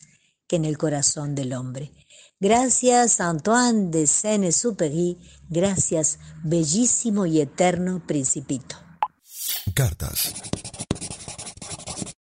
[0.47, 1.93] que en el corazón del hombre.
[2.41, 5.19] Gracias Antoine de Saint-Exupéry,
[5.51, 8.77] gracias bellísimo y eterno principito.
[9.75, 10.33] Cartas.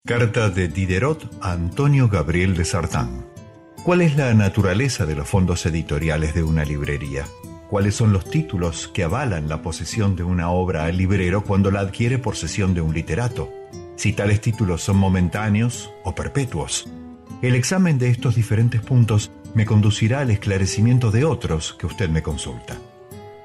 [0.05, 3.26] Carta de Diderot a Antonio Gabriel de Sartán.
[3.84, 7.26] ¿Cuál es la naturaleza de los fondos editoriales de una librería?
[7.70, 11.82] ¿Cuáles son los títulos que avalan la posesión de una obra al librero cuando la
[11.82, 13.51] adquiere por sesión de un literato?
[13.97, 16.88] Si tales títulos son momentáneos o perpetuos.
[17.41, 22.21] El examen de estos diferentes puntos me conducirá al esclarecimiento de otros que usted me
[22.21, 22.77] consulta.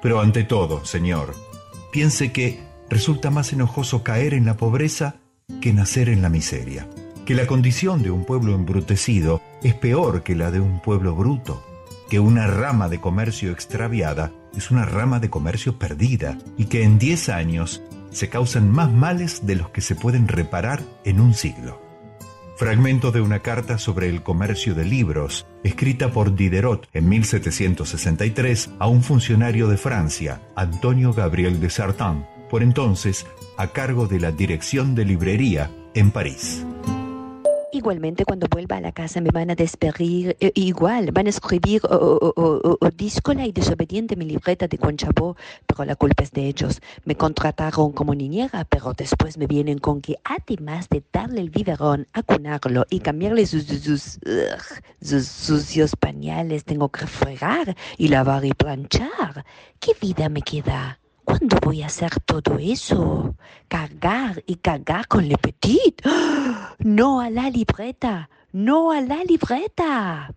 [0.01, 1.33] Pero ante todo, señor,
[1.91, 2.59] piense que
[2.89, 5.15] resulta más enojoso caer en la pobreza
[5.61, 6.87] que nacer en la miseria,
[7.25, 11.63] que la condición de un pueblo embrutecido es peor que la de un pueblo bruto,
[12.09, 16.99] que una rama de comercio extraviada es una rama de comercio perdida y que en
[16.99, 17.81] 10 años
[18.11, 21.90] se causan más males de los que se pueden reparar en un siglo.
[22.61, 28.85] Fragmento de una carta sobre el comercio de libros, escrita por Diderot en 1763 a
[28.85, 33.25] un funcionario de Francia, Antonio Gabriel de Sartán, por entonces
[33.57, 36.63] a cargo de la dirección de librería en París.
[37.73, 41.81] Igualmente, cuando vuelva a la casa me van a despedir, eh, igual, van a escribir
[41.85, 46.31] o oh, oh, oh, díscola y desobediente mi libreta de Conchabó, pero la culpa es
[46.31, 46.81] de ellos.
[47.05, 52.09] Me contrataron como niñera, pero después me vienen con que además de darle el biberón,
[52.11, 58.53] acunarlo y cambiarle sus, sus, ugh, sus sucios pañales, tengo que fregar y lavar y
[58.53, 59.45] planchar.
[59.79, 61.00] ¿Qué vida me queda?
[61.23, 63.35] ¿Cuándo voy a hacer todo eso?
[63.67, 66.01] Cargar y cargar con Le Petit.
[66.79, 70.33] No a la libreta, no a la libreta.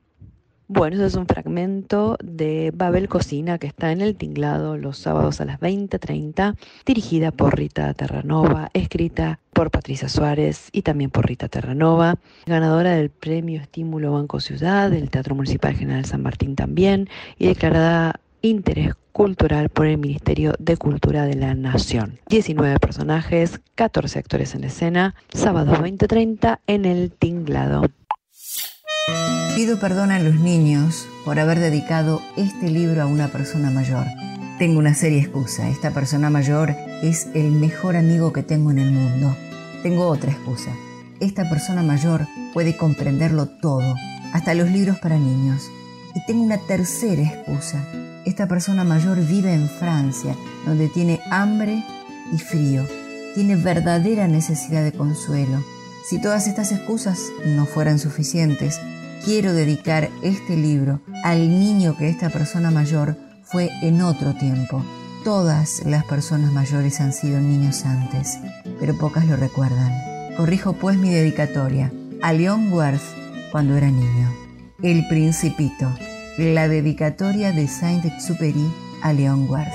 [0.67, 5.43] Bueno, eso es un fragmento de Babel Cocina que está en el tinglado los sábados
[5.43, 6.57] a las 20.30,
[6.87, 12.17] dirigida por Rita Terranova, escrita por Patricia Suárez y también por Rita Terranova,
[12.47, 18.21] ganadora del premio Estímulo Banco Ciudad, del Teatro Municipal General San Martín también, y declarada
[18.49, 22.19] interés cultural por el Ministerio de Cultura de la Nación.
[22.29, 27.85] 19 personajes, 14 actores en escena, sábado 20.30 en el Tinglado.
[29.55, 34.05] Pido perdón a los niños por haber dedicado este libro a una persona mayor.
[34.59, 35.69] Tengo una seria excusa.
[35.69, 39.37] Esta persona mayor es el mejor amigo que tengo en el mundo.
[39.83, 40.73] Tengo otra excusa.
[41.21, 43.95] Esta persona mayor puede comprenderlo todo,
[44.33, 45.63] hasta los libros para niños.
[46.15, 47.85] Y tengo una tercera excusa.
[48.25, 51.85] Esta persona mayor vive en Francia, donde tiene hambre
[52.33, 52.87] y frío.
[53.35, 55.63] Tiene verdadera necesidad de consuelo.
[56.09, 58.81] Si todas estas excusas no fueran suficientes,
[59.25, 64.83] quiero dedicar este libro al niño que esta persona mayor fue en otro tiempo.
[65.23, 68.39] Todas las personas mayores han sido niños antes,
[68.81, 69.93] pero pocas lo recuerdan.
[70.37, 73.03] Corrijo pues mi dedicatoria a Leon Worth
[73.53, 74.33] cuando era niño.
[74.83, 75.91] El Principito
[76.39, 78.69] la dedicatoria de Saint-Exupéry
[79.03, 79.69] a Leon Worth.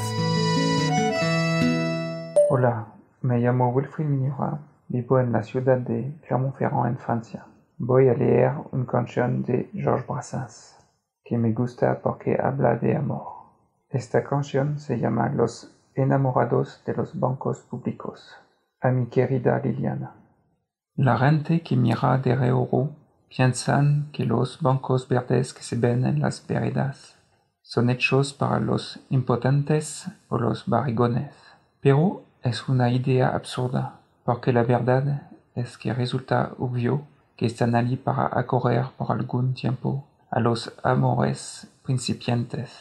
[2.50, 2.88] Hola,
[3.22, 7.46] me llamo Wilfried Mignora, vivo en la ciudad de Clermont-Ferrand en Francia.
[7.78, 10.76] Voy a leer una canción de Georges Brassens
[11.24, 13.24] que me gusta porque habla de amor.
[13.90, 18.36] Esta canción se llama Los enamorados de los bancos públicos.
[18.82, 20.14] A mi querida Liliana.
[20.96, 22.90] La gente que mira de reojo
[23.30, 27.16] piensan que los bancos verdes que se ven en las veredas
[27.62, 31.32] son hechos para los impotentes o los barrigones.
[31.82, 37.04] Pero es una idea absurda, porque la verdad es que resulta obvio
[37.38, 42.72] que están allí para acorrer por algún tiempo a los amores principiantes.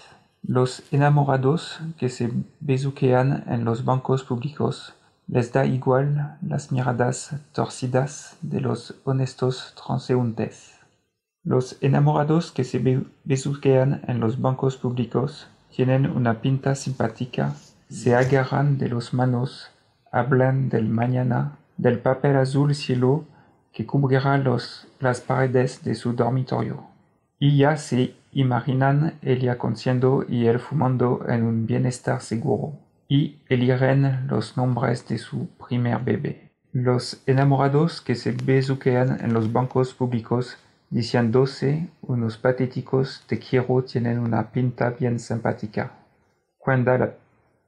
[0.43, 4.95] Los enamorados que se besuquean en los bancos públicos
[5.29, 10.75] les da igual las miradas torcidas de los honestos transeúntes.
[11.45, 17.55] Los enamorados que se besuquean en los bancos públicos tienen una pinta simpática
[17.89, 19.71] se agarran de los manos,
[20.13, 23.25] hablan del mañana, del papel azul cielo
[23.73, 26.85] que cubrirá los, las paredes de su dormitorio.
[27.39, 32.75] Y ya se imaginan ella conciendo y él fumando en un bienestar seguro.
[33.09, 36.51] Y eligen los nombres de su primer bebé.
[36.73, 40.59] Los enamorados que se besuquean en los bancos públicos
[40.91, 45.93] diciéndose unos patéticos te quiero tienen una pinta bien simpática.
[46.59, 47.15] Cuando la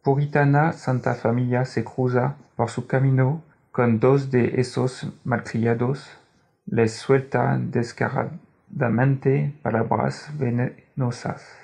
[0.03, 6.09] puritana Santa Familia se cruza por su camino con dos de esos malcriados,
[6.66, 11.60] les suelta descaradamente palabras venenosas,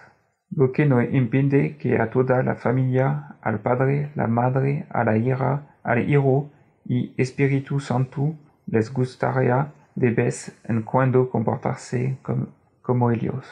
[0.51, 5.17] lo que no impide que a toda la familia, al padre, la madre, a la
[5.17, 6.51] hija, al hijo
[6.85, 8.35] y Espíritu Santo
[8.67, 12.47] les gustaría de vez en cuando comportarse com-
[12.83, 13.47] como ellos.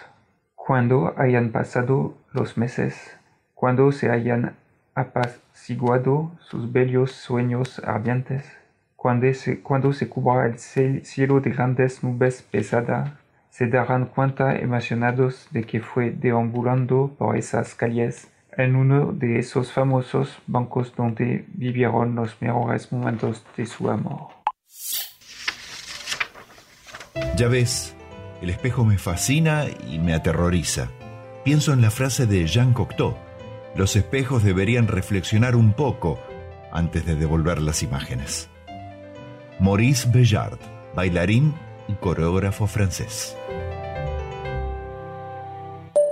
[0.54, 3.18] Cuando hayan pasado los meses,
[3.54, 4.54] cuando se hayan
[4.94, 8.50] apaciguado sus bellos sueños ardientes,
[8.96, 13.10] cuando se, cuando se cubra el cielo de grandes nubes pesadas,
[13.56, 18.26] se darán cuenta emocionados de que fue deambulando por esas calles
[18.56, 24.30] en uno de esos famosos bancos donde vivieron los mejores momentos de su amor.
[27.36, 27.94] Ya ves,
[28.42, 30.88] el espejo me fascina y me aterroriza.
[31.44, 33.14] Pienso en la frase de Jean Cocteau.
[33.76, 36.18] Los espejos deberían reflexionar un poco
[36.72, 38.50] antes de devolver las imágenes.
[39.60, 40.58] Maurice Bellard,
[40.96, 41.54] bailarín
[41.92, 43.36] coreógrafo francés.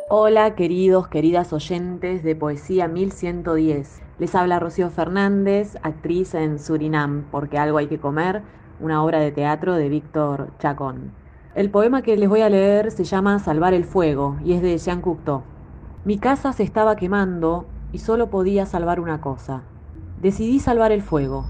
[0.09, 4.03] Hola queridos, queridas oyentes de Poesía 1110.
[4.19, 8.43] Les habla Rocío Fernández, actriz en Surinam, porque algo hay que comer,
[8.81, 11.13] una obra de teatro de Víctor Chacón.
[11.55, 14.77] El poema que les voy a leer se llama Salvar el Fuego y es de
[14.77, 15.43] Jean Cocteau.
[16.05, 19.63] Mi casa se estaba quemando y solo podía salvar una cosa.
[20.21, 21.47] Decidí salvar el fuego.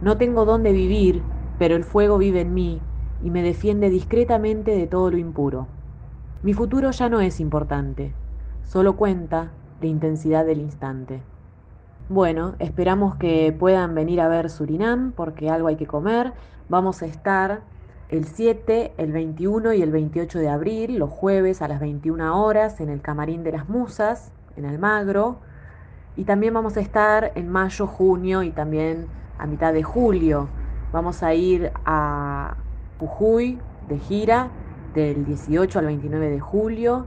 [0.00, 1.22] No tengo dónde vivir,
[1.58, 2.80] pero el fuego vive en mí
[3.24, 5.66] y me defiende discretamente de todo lo impuro.
[6.42, 8.12] Mi futuro ya no es importante,
[8.64, 9.50] solo cuenta
[9.80, 11.22] la intensidad del instante.
[12.10, 16.34] Bueno, esperamos que puedan venir a ver Surinam porque algo hay que comer.
[16.68, 17.62] Vamos a estar
[18.10, 22.78] el 7, el 21 y el 28 de abril, los jueves a las 21 horas,
[22.80, 25.38] en el Camarín de las Musas, en Almagro.
[26.14, 29.06] Y también vamos a estar en mayo, junio y también
[29.38, 30.48] a mitad de julio.
[30.92, 32.56] Vamos a ir a
[32.98, 34.56] Jujuy de gira
[34.94, 37.06] del 18 al 29 de julio.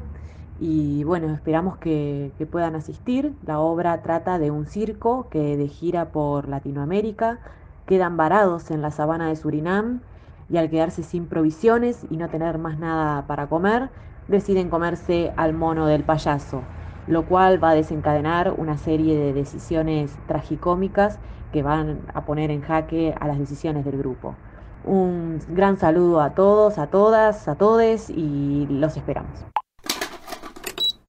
[0.59, 3.37] Y bueno, esperamos que, que puedan asistir.
[3.41, 7.39] La obra trata de un circo que de gira por Latinoamérica
[7.85, 10.01] quedan varados en la sabana de Surinam
[10.49, 13.91] y al quedarse sin provisiones y no tener más nada para comer,
[14.27, 16.69] deciden comerse al mono del payaso,
[17.05, 21.19] lo cual va a desencadenar una serie de decisiones tragicómicas
[21.51, 24.39] que van a poner en jaque a las decisiones del grupo.
[24.87, 29.37] Un gran saludo a todos, a todas, a todes y los esperamos.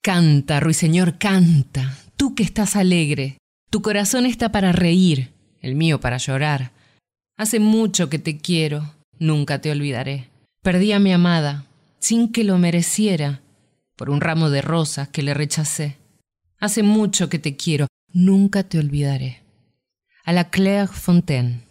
[0.02, 1.96] Canta, ruiseñor, canta.
[2.16, 3.38] Tú que estás alegre.
[3.70, 6.72] Tu corazón está para reír, el mío para llorar.
[7.36, 10.28] Hace mucho que te quiero, nunca te olvidaré.
[10.62, 11.66] Perdí a mi amada,
[12.00, 13.42] sin que lo mereciera,
[13.94, 15.98] por un ramo de rosas que le rechacé.
[16.58, 19.42] Hace mucho que te quiero, nunca te olvidaré.
[20.24, 21.67] A la Claire Fontaine,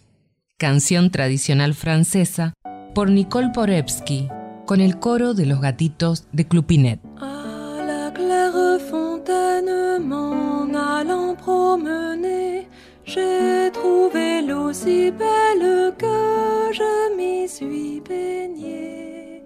[0.58, 2.52] canción tradicional francesa
[2.92, 4.28] por Nicole Porevsky,
[4.66, 6.98] con el coro de los gatitos de Clupinet.
[7.20, 12.66] À la claire fontaine, m'en allant promener,
[13.04, 19.44] j'ai trouvé l'eau si belle que je m'y suis baignée.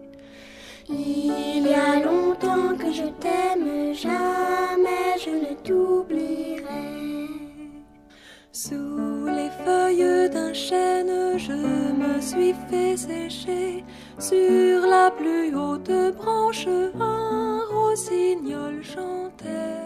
[0.88, 6.21] Il y a longtemps que je t'aime, jamais je ne t'oublierai.
[12.22, 13.84] Suis fait sécher.
[14.18, 16.66] Sur la plus haute branche,
[17.00, 19.82] un rossignol chantait.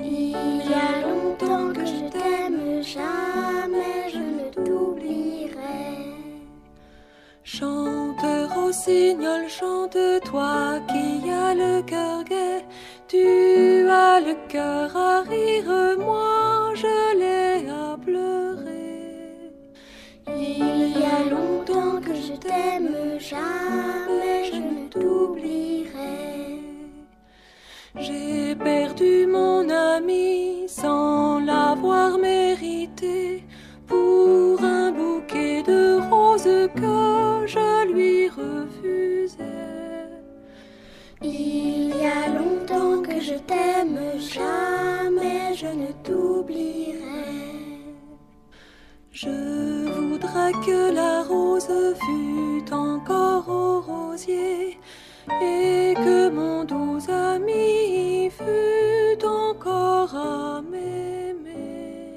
[0.00, 6.14] Il y a longtemps que je t'aime, jamais je ne t'oublierai.
[7.42, 12.64] Chante, rossignol, chante, toi qui as le cœur gai.
[13.08, 17.47] Tu as le cœur à rire, moi je l'ai.
[20.36, 26.62] Il y a longtemps que je t'aime, jamais je ne t'oublierai.
[27.96, 33.44] J'ai perdu mon ami sans l'avoir mérité
[33.86, 39.44] pour un bouquet de roses que je lui refusais.
[41.22, 47.17] Il y a longtemps que je t'aime, jamais je ne t'oublierai.
[49.20, 51.66] Je voudrais que la rose
[52.04, 54.78] fût encore au rosier
[55.42, 62.14] et que mon doux ami fût encore à m'aimer.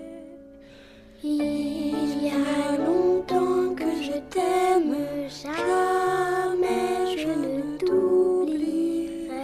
[1.23, 4.93] Il y a longtemps que je t'aime,
[5.27, 9.39] jamais je ne t'oublierai.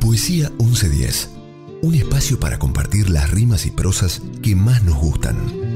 [0.00, 1.28] Poesía 1110.
[1.82, 5.71] Un espacio para compartir las rimas y prosas que más nos gustan.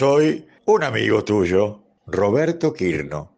[0.00, 3.36] Soy un amigo tuyo, Roberto Quirno,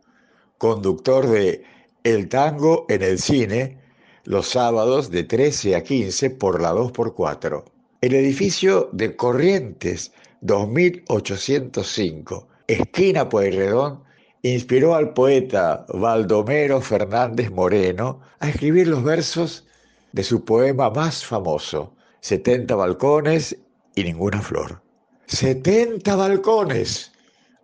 [0.58, 1.64] conductor de
[2.04, 3.80] El Tango en el Cine,
[4.22, 7.64] los sábados de 13 a 15 por la 2x4.
[8.00, 14.04] El edificio de Corrientes 2805, esquina Pueyrredón,
[14.42, 19.66] inspiró al poeta Baldomero Fernández Moreno a escribir los versos
[20.12, 23.58] de su poema más famoso, 70 balcones
[23.96, 24.81] y ninguna flor.
[25.32, 27.10] 70 balcones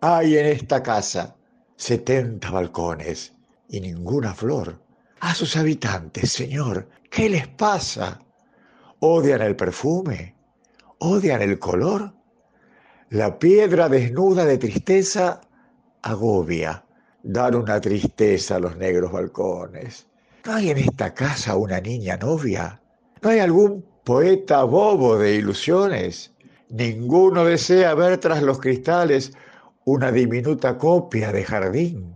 [0.01, 1.35] hay en esta casa,
[1.75, 3.31] 70 balcones
[3.69, 4.81] y ninguna flor.
[5.19, 8.19] A sus habitantes, Señor, ¿qué les pasa?
[9.01, 10.33] ¿Odian el perfume?
[10.97, 12.11] ¿Odian el color?
[13.11, 15.39] La piedra desnuda de tristeza
[16.01, 16.83] agobia,
[17.21, 20.07] dan una tristeza a los negros balcones.
[20.43, 22.81] ¿No hay en esta casa una niña novia?
[23.21, 26.33] ¿No hay algún poeta bobo de ilusiones?
[26.69, 29.33] Ninguno desea ver tras los cristales
[29.85, 32.15] una diminuta copia de jardín.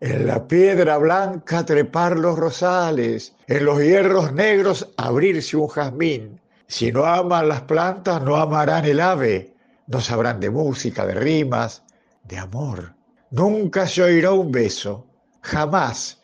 [0.00, 6.40] En la piedra blanca trepar los rosales, en los hierros negros abrirse un jazmín.
[6.66, 9.52] Si no aman las plantas, no amarán el ave,
[9.86, 11.82] no sabrán de música, de rimas,
[12.24, 12.94] de amor.
[13.30, 15.06] Nunca se oirá un beso,
[15.42, 16.22] jamás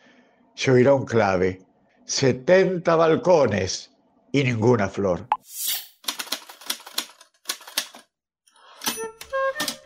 [0.55, 1.61] se oirá un clave.
[2.03, 3.91] Setenta balcones
[4.31, 5.27] y ninguna flor.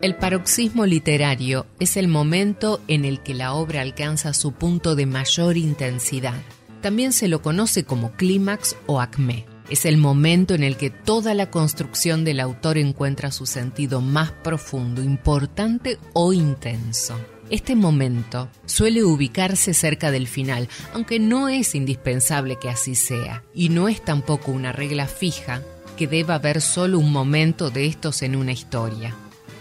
[0.03, 5.05] El paroxismo literario es el momento en el que la obra alcanza su punto de
[5.05, 6.41] mayor intensidad.
[6.81, 9.45] También se lo conoce como clímax o acmé.
[9.69, 14.31] Es el momento en el que toda la construcción del autor encuentra su sentido más
[14.31, 17.17] profundo, importante o intenso.
[17.49, 23.69] Este momento suele ubicarse cerca del final, aunque no es indispensable que así sea, y
[23.69, 25.61] no es tampoco una regla fija
[25.95, 29.15] que deba haber solo un momento de estos en una historia.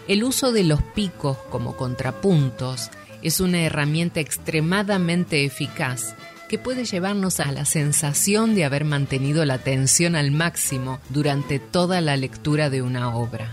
[0.09, 2.91] El uso de los picos como contrapuntos
[3.23, 6.17] es una herramienta extremadamente eficaz
[6.49, 12.01] que puede llevarnos a la sensación de haber mantenido la atención al máximo durante toda
[12.01, 13.53] la lectura de una obra.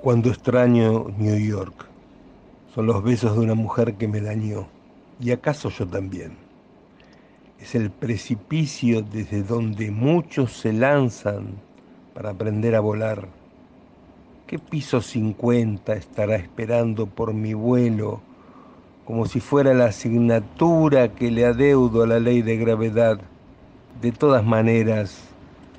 [0.00, 1.86] Cuando extraño New York,
[2.72, 4.68] son los besos de una mujer que me dañó,
[5.20, 6.36] y acaso yo también.
[7.58, 11.67] Es el precipicio desde donde muchos se lanzan
[12.18, 13.28] para aprender a volar.
[14.48, 18.20] ¿Qué piso 50 estará esperando por mi vuelo,
[19.04, 23.20] como si fuera la asignatura que le adeudo a la ley de gravedad?
[24.02, 25.28] De todas maneras,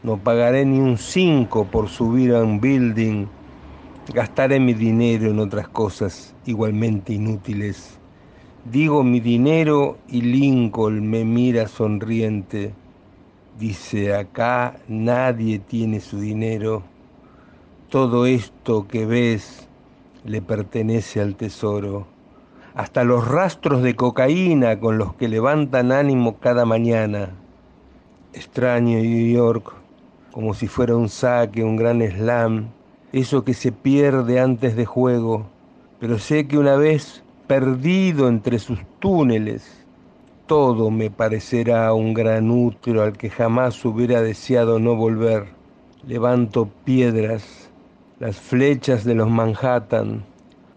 [0.02, 3.26] no pagaré ni un 5 por subir a un building
[4.14, 8.00] Gastaré mi dinero en otras cosas igualmente inútiles.
[8.64, 12.72] Digo mi dinero y Lincoln me mira sonriente.
[13.60, 16.82] Dice, acá nadie tiene su dinero.
[17.89, 19.68] Todo esto que ves
[20.24, 22.07] le pertenece al tesoro.
[22.74, 27.30] Hasta los rastros de cocaína con los que levantan ánimo cada mañana.
[28.34, 29.74] Extraño New York,
[30.32, 32.70] como si fuera un saque, un gran slam
[33.12, 35.47] eso que se pierde antes de juego,
[35.99, 39.79] pero sé que una vez perdido entre sus túneles,
[40.50, 45.45] todo me parecerá un gran útero al que jamás hubiera deseado no volver.
[46.08, 47.70] Levanto piedras,
[48.20, 50.24] las flechas de los Manhattan.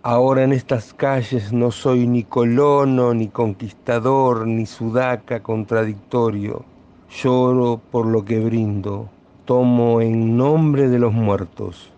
[0.03, 6.67] Ahora en estas calles no soy ni colono, ni conquistador, ni sudaca contradictorio.
[7.09, 9.09] Lloro por lo que brindo.
[9.47, 11.91] Tomo en nombre de los muertos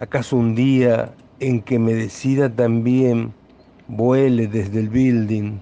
[0.00, 3.34] ¿Acaso un día en que me decida también
[3.88, 5.58] vuele desde el building?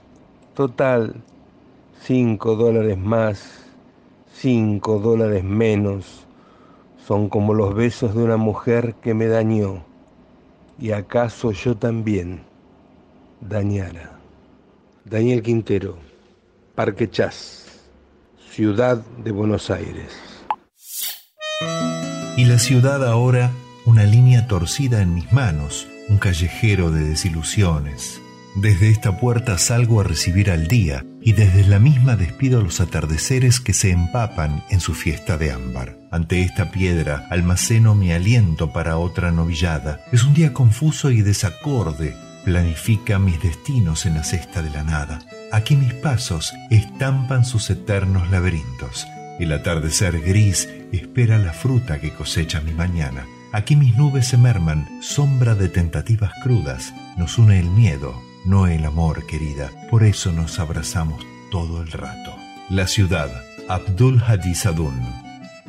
[0.54, 1.16] Total,
[2.02, 3.64] cinco dólares más,
[4.32, 6.26] cinco dólares menos,
[7.06, 9.84] son como los besos de una mujer que me dañó.
[10.78, 12.42] ¿Y acaso yo también
[13.40, 14.18] dañara?
[15.04, 15.96] Daniel Quintero,
[16.74, 17.66] Parque Chas,
[18.50, 20.16] Ciudad de Buenos Aires.
[22.36, 23.50] Y la ciudad ahora
[23.88, 28.20] una línea torcida en mis manos, un callejero de desilusiones.
[28.54, 32.80] Desde esta puerta salgo a recibir al día y desde la misma despido a los
[32.80, 35.98] atardeceres que se empapan en su fiesta de ámbar.
[36.10, 40.00] Ante esta piedra almaceno mi aliento para otra novillada.
[40.10, 42.16] Es un día confuso y desacorde.
[42.46, 45.18] Planifica mis destinos en la cesta de la nada.
[45.52, 49.06] Aquí mis pasos estampan sus eternos laberintos.
[49.38, 53.26] El atardecer gris espera la fruta que cosecha mi mañana.
[53.52, 56.94] Aquí mis nubes se merman, sombra de tentativas crudas.
[57.18, 58.18] Nos une el miedo,
[58.48, 59.70] no el amor, querida.
[59.90, 62.34] Por eso nos abrazamos todo el rato.
[62.70, 63.30] La ciudad,
[63.68, 64.98] Abdul Hadi Sadun.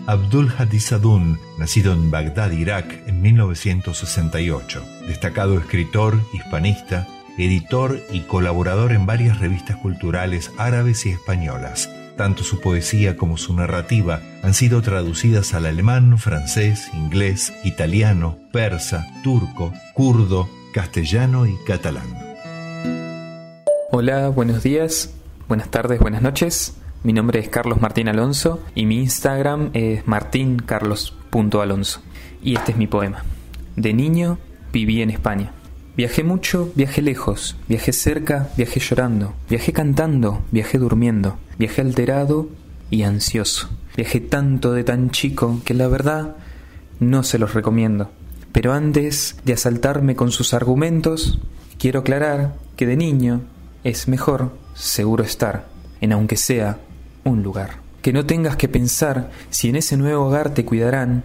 [0.07, 4.82] Abdul Hadi Sadun, nacido en Bagdad, Irak, en 1968.
[5.07, 7.05] Destacado escritor, hispanista,
[7.38, 11.89] editor y colaborador en varias revistas culturales árabes y españolas.
[12.15, 19.05] Tanto su poesía como su narrativa han sido traducidas al alemán, francés, inglés, italiano, persa,
[19.21, 22.28] turco, kurdo, castellano y catalán.
[23.91, 25.15] Hola, buenos días,
[25.47, 26.75] buenas tardes, buenas noches.
[27.01, 32.03] Mi nombre es Carlos Martín Alonso y mi Instagram es martincarlos.alonso.
[32.43, 33.23] Y este es mi poema.
[33.75, 34.37] De niño
[34.71, 35.53] viví en España.
[35.97, 42.47] Viajé mucho, viajé lejos, viajé cerca, viajé llorando, viajé cantando, viajé durmiendo, viajé alterado
[42.91, 43.69] y ansioso.
[43.97, 46.35] Viajé tanto de tan chico que la verdad
[46.99, 48.11] no se los recomiendo.
[48.51, 51.39] Pero antes de asaltarme con sus argumentos,
[51.79, 53.41] quiero aclarar que de niño
[53.84, 55.67] es mejor seguro estar
[56.01, 56.80] en aunque sea
[57.23, 57.82] un lugar.
[58.01, 61.23] Que no tengas que pensar si en ese nuevo hogar te cuidarán,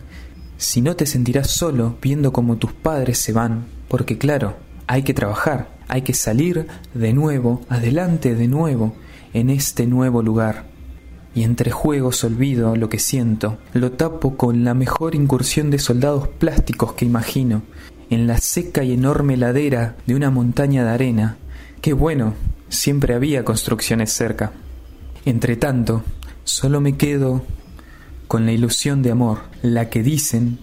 [0.56, 5.14] si no te sentirás solo viendo cómo tus padres se van, porque claro, hay que
[5.14, 8.94] trabajar, hay que salir de nuevo, adelante de nuevo,
[9.32, 10.64] en este nuevo lugar.
[11.34, 16.28] Y entre juegos olvido lo que siento, lo tapo con la mejor incursión de soldados
[16.28, 17.62] plásticos que imagino,
[18.10, 21.36] en la seca y enorme ladera de una montaña de arena.
[21.84, 22.32] Qué bueno,
[22.70, 24.52] siempre había construcciones cerca.
[25.26, 26.02] Entre tanto,
[26.42, 27.44] solo me quedo
[28.26, 30.60] con la ilusión de amor, la que dicen,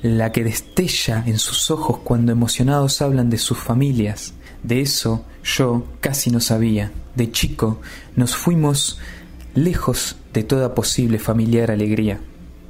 [0.00, 4.34] la que destella en sus ojos cuando emocionados hablan de sus familias.
[4.62, 6.92] De eso yo casi no sabía.
[7.16, 7.80] De chico
[8.14, 9.00] nos fuimos
[9.56, 12.20] lejos de toda posible familiar alegría.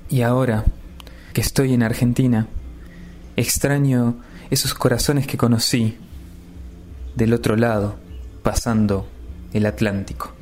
[0.09, 0.65] Y ahora
[1.35, 2.47] que estoy en Argentina,
[3.37, 4.17] extraño
[4.49, 5.99] esos corazones que conocí
[7.15, 7.97] del otro lado,
[8.43, 9.07] pasando
[9.53, 10.35] el Atlántico.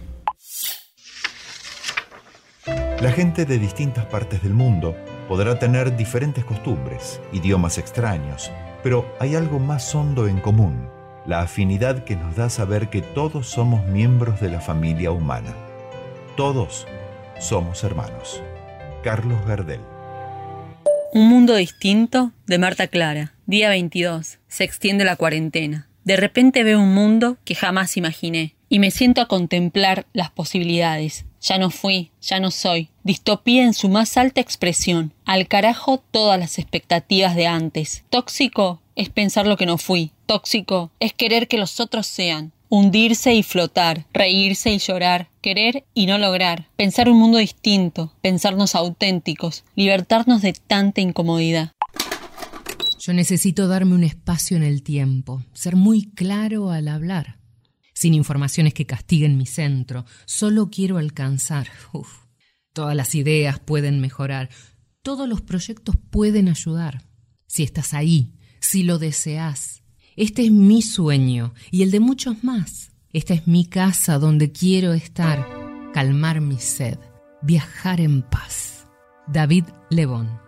[3.00, 4.96] La gente de distintas partes del mundo
[5.28, 8.50] podrá tener diferentes costumbres, idiomas extraños,
[8.82, 10.88] pero hay algo más hondo en común,
[11.26, 15.54] la afinidad que nos da saber que todos somos miembros de la familia humana.
[16.36, 16.86] Todos
[17.38, 18.42] somos hermanos.
[19.02, 19.80] Carlos Gardel.
[21.12, 23.32] Un mundo distinto de Marta Clara.
[23.46, 24.38] Día 22.
[24.48, 25.87] Se extiende la cuarentena.
[26.08, 31.26] De repente veo un mundo que jamás imaginé y me siento a contemplar las posibilidades.
[31.42, 32.88] Ya no fui, ya no soy.
[33.02, 35.12] Distopía en su más alta expresión.
[35.26, 38.04] Al carajo todas las expectativas de antes.
[38.08, 40.12] Tóxico es pensar lo que no fui.
[40.24, 42.52] Tóxico es querer que los otros sean.
[42.70, 48.74] Hundirse y flotar, reírse y llorar, querer y no lograr, pensar un mundo distinto, pensarnos
[48.74, 51.72] auténticos, libertarnos de tanta incomodidad.
[53.08, 57.40] Yo necesito darme un espacio en el tiempo, ser muy claro al hablar,
[57.94, 61.68] sin informaciones que castiguen mi centro, solo quiero alcanzar.
[61.94, 62.26] Uf,
[62.74, 64.50] todas las ideas pueden mejorar,
[65.00, 67.02] todos los proyectos pueden ayudar.
[67.46, 69.82] Si estás ahí, si lo deseas,
[70.14, 72.92] este es mi sueño y el de muchos más.
[73.14, 75.48] Esta es mi casa donde quiero estar,
[75.94, 76.98] calmar mi sed,
[77.40, 78.84] viajar en paz.
[79.28, 80.47] David Lebón.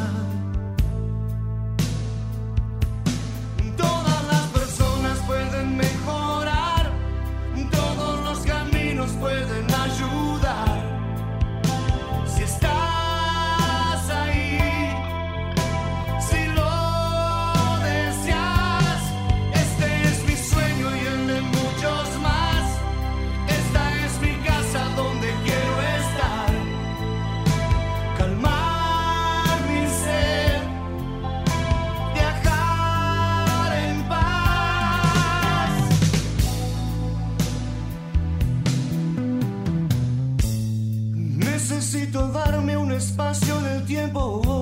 [44.13, 44.60] En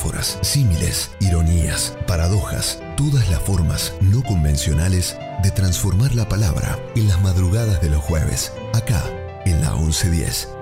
[0.00, 7.22] Metáforas, símiles, ironías, paradojas, todas las formas no convencionales de transformar la palabra en las
[7.22, 9.02] madrugadas de los jueves, acá
[9.44, 10.56] en la 1110.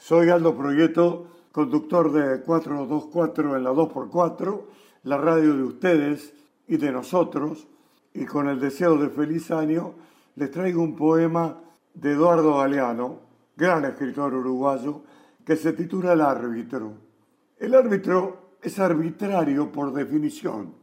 [0.00, 4.60] Soy Aldo Proyecto, conductor de 424 en la 2x4,
[5.04, 6.34] la radio de ustedes
[6.66, 7.68] y de nosotros,
[8.12, 9.94] y con el deseo de feliz año
[10.36, 11.56] les traigo un poema
[11.94, 13.20] de Eduardo Galeano,
[13.56, 15.04] gran escritor uruguayo,
[15.46, 17.07] que se titula El árbitro.
[17.58, 20.74] El árbitro es arbitrario por definición.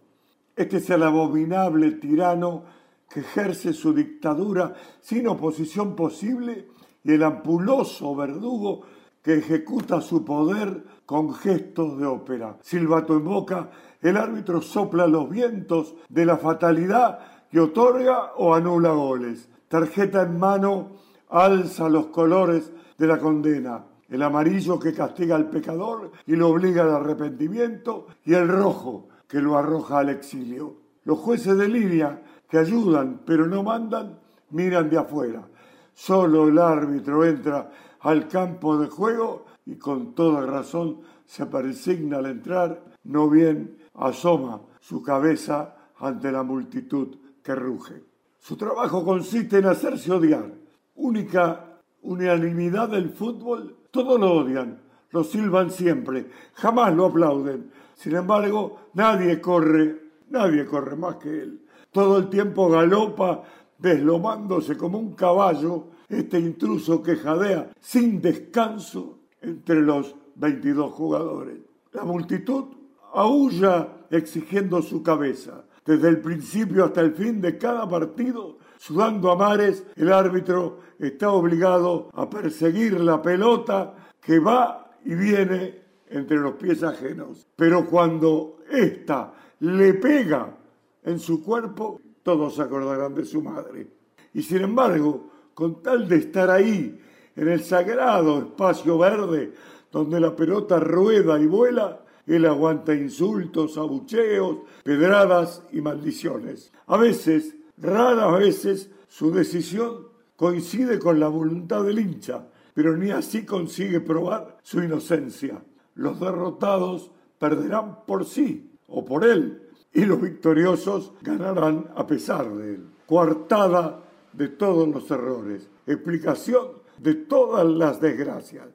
[0.56, 2.64] Este es el abominable tirano
[3.10, 6.68] que ejerce su dictadura sin oposición posible
[7.04, 8.82] y el ampuloso verdugo
[9.22, 12.58] que ejecuta su poder con gestos de ópera.
[12.62, 13.72] Silbato en boca,
[14.02, 17.20] el árbitro sopla los vientos de la fatalidad
[17.50, 19.48] que otorga o anula goles.
[19.70, 20.92] Tarjeta en mano,
[21.30, 23.86] alza los colores de la condena.
[24.10, 29.42] El amarillo que castiga al pecador y lo obliga al arrepentimiento y el rojo que
[29.42, 30.76] lo arroja al exilio.
[31.04, 34.20] Los jueces de línea que ayudan pero no mandan
[34.52, 35.48] miran de afuera.
[35.94, 42.28] Solo el árbitro entra al campo de juego y con toda razón se persigna al
[42.28, 48.04] entrar, no bien asoma su cabeza ante la multitud que ruge.
[48.40, 50.54] Su trabajo consiste en hacerse odiar.
[50.96, 54.78] Única unanimidad del fútbol, todos lo odian,
[55.12, 56.26] lo silban siempre,
[56.56, 57.72] jamás lo aplauden.
[57.96, 61.62] Sin embargo, nadie corre, nadie corre más que él.
[61.94, 63.44] Todo el tiempo galopa,
[63.78, 71.60] deslomándose como un caballo, este intruso que jadea sin descanso entre los 22 jugadores.
[71.94, 72.66] La multitud
[73.14, 75.64] aúlla exigiendo su cabeza.
[75.86, 81.32] Desde el principio hasta el fin de cada partido, sudando a mares, el árbitro está
[81.32, 87.46] obligado a perseguir la pelota que va y viene entre los pies ajenos.
[87.56, 90.56] Pero cuando ésta le pega
[91.04, 93.88] en su cuerpo, todos se acordarán de su madre.
[94.34, 97.00] Y sin embargo, con tal de estar ahí,
[97.36, 99.54] en el sagrado espacio verde,
[99.92, 106.72] donde la pelota rueda y vuela, él aguanta insultos, abucheos, pedradas y maldiciones.
[106.88, 113.46] A veces, raras veces, su decisión coincide con la voluntad del hincha, pero ni así
[113.46, 115.64] consigue probar su inocencia.
[115.94, 119.62] Los derrotados perderán por sí o por él,
[119.94, 122.90] y los victoriosos ganarán a pesar de él.
[123.06, 124.04] Coartada
[124.34, 126.68] de todos los errores, explicación
[126.98, 128.68] de todas las desgracias.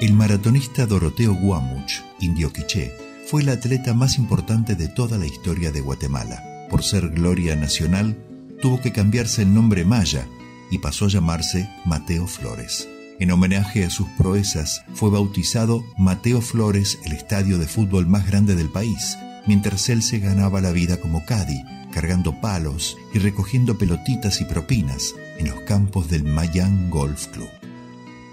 [0.00, 2.90] El maratonista Doroteo Guamuch, indio quiché,
[3.30, 6.66] fue el atleta más importante de toda la historia de Guatemala.
[6.68, 8.18] Por ser gloria nacional,
[8.60, 10.26] tuvo que cambiarse el nombre Maya
[10.68, 12.88] y pasó a llamarse Mateo Flores.
[13.20, 18.56] En homenaje a sus proezas, fue bautizado Mateo Flores, el estadio de fútbol más grande
[18.56, 19.16] del país,
[19.46, 21.62] mientras él se ganaba la vida como cadi,
[21.92, 27.50] cargando palos y recogiendo pelotitas y propinas en los campos del Mayan Golf Club.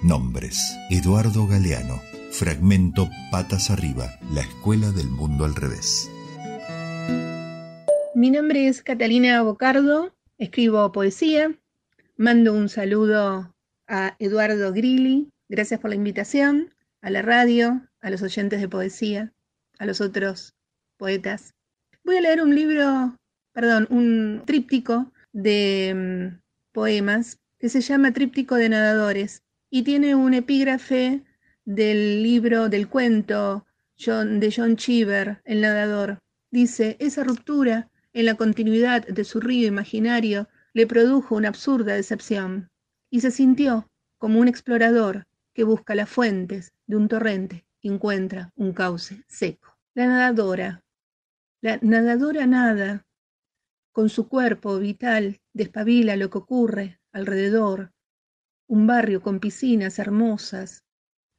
[0.02, 0.58] Nombres:
[0.90, 2.17] Eduardo Galeano.
[2.38, 6.08] Fragmento Patas Arriba, la escuela del mundo al revés.
[8.14, 11.58] Mi nombre es Catalina Bocardo, escribo poesía.
[12.16, 13.56] Mando un saludo
[13.88, 15.32] a Eduardo Grilli.
[15.50, 19.34] Gracias por la invitación, a la radio, a los oyentes de poesía,
[19.80, 20.54] a los otros
[20.98, 21.56] poetas.
[22.04, 23.16] Voy a leer un libro,
[23.52, 26.40] perdón, un tríptico de mm,
[26.72, 31.24] poemas que se llama Tríptico de Nadadores y tiene un epígrafe
[31.68, 33.66] del libro, del cuento
[34.00, 36.20] John- de John Cheever, El nadador.
[36.50, 42.70] Dice, esa ruptura en la continuidad de su río imaginario le produjo una absurda decepción
[43.10, 48.54] y se sintió como un explorador que busca las fuentes de un torrente y encuentra
[48.56, 49.78] un cauce seco.
[49.94, 50.86] La nadadora,
[51.60, 53.06] la nadadora nada,
[53.92, 57.92] con su cuerpo vital despabila lo que ocurre alrededor,
[58.68, 60.86] un barrio con piscinas hermosas,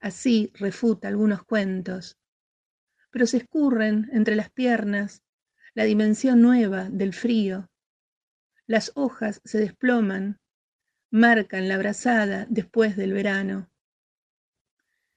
[0.01, 2.17] así refuta algunos cuentos,
[3.11, 5.23] pero se escurren entre las piernas
[5.75, 7.71] la dimensión nueva del frío.
[8.67, 10.39] Las hojas se desploman,
[11.11, 13.71] marcan la brazada después del verano.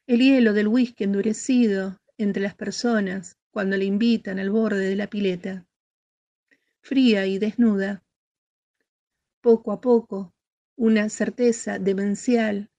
[0.07, 5.07] El hielo del whisky endurecido entre las personas cuando le invitan al borde de la
[5.07, 5.67] pileta.
[6.81, 8.03] Fría y desnuda.
[9.41, 10.33] Poco a poco,
[10.75, 12.69] una certeza demencial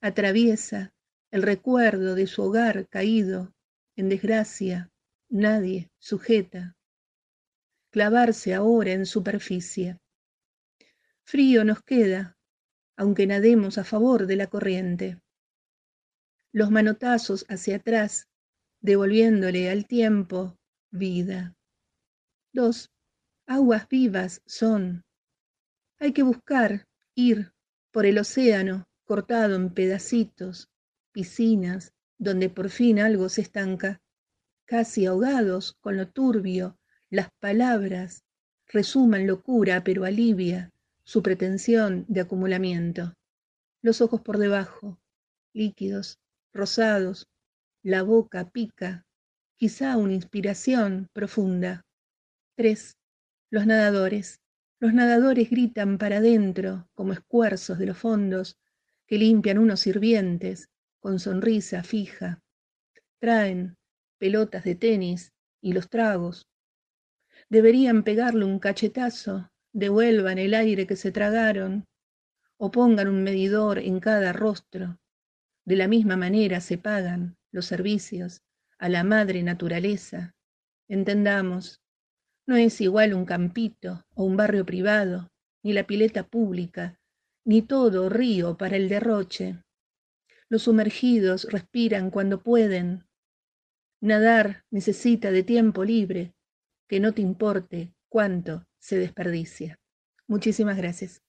[0.00, 0.92] atraviesa
[1.32, 3.54] el recuerdo de su hogar caído
[3.96, 4.92] en desgracia,
[5.30, 6.76] nadie sujeta.
[7.90, 9.98] Clavarse ahora en superficie.
[11.24, 12.36] Frío nos queda,
[12.96, 15.22] aunque nademos a favor de la corriente.
[16.52, 18.28] Los manotazos hacia atrás,
[18.80, 20.58] devolviéndole al tiempo
[20.90, 21.56] vida.
[22.52, 22.90] Dos
[23.46, 25.06] aguas vivas son.
[25.98, 27.54] Hay que buscar, ir
[27.90, 30.71] por el océano cortado en pedacitos,
[31.12, 34.00] piscinas donde por fin algo se estanca,
[34.64, 36.78] casi ahogados con lo turbio,
[37.10, 38.24] las palabras
[38.68, 40.70] resuman locura pero alivia
[41.04, 43.14] su pretensión de acumulamiento.
[43.82, 44.98] Los ojos por debajo,
[45.52, 46.18] líquidos,
[46.54, 47.26] rosados,
[47.82, 49.04] la boca pica,
[49.56, 51.82] quizá una inspiración profunda.
[52.56, 52.96] Tres.
[53.50, 54.40] Los nadadores.
[54.80, 58.56] Los nadadores gritan para adentro como escuerzos de los fondos
[59.06, 60.68] que limpian unos sirvientes
[61.02, 62.40] con sonrisa fija.
[63.18, 63.76] Traen
[64.18, 66.46] pelotas de tenis y los tragos.
[67.50, 71.84] Deberían pegarle un cachetazo, devuelvan el aire que se tragaron,
[72.56, 75.00] o pongan un medidor en cada rostro.
[75.66, 78.42] De la misma manera se pagan los servicios
[78.78, 80.36] a la madre naturaleza.
[80.88, 81.80] Entendamos,
[82.46, 85.32] no es igual un campito o un barrio privado,
[85.64, 86.96] ni la pileta pública,
[87.44, 89.58] ni todo río para el derroche.
[90.52, 93.06] Los sumergidos respiran cuando pueden.
[94.02, 96.34] Nadar necesita de tiempo libre,
[96.90, 99.80] que no te importe cuánto se desperdicia.
[100.28, 101.22] Muchísimas gracias.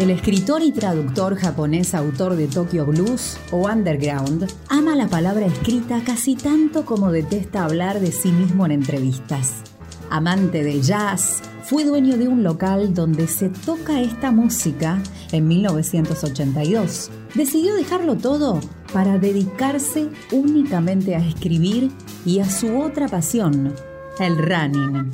[0.00, 6.02] El escritor y traductor japonés autor de Tokyo Blues o Underground ama la palabra escrita
[6.04, 9.71] casi tanto como detesta hablar de sí mismo en entrevistas.
[10.12, 15.02] Amante del jazz, fue dueño de un local donde se toca esta música
[15.32, 17.10] en 1982.
[17.34, 18.60] Decidió dejarlo todo
[18.92, 21.90] para dedicarse únicamente a escribir
[22.26, 23.72] y a su otra pasión,
[24.20, 25.10] el running.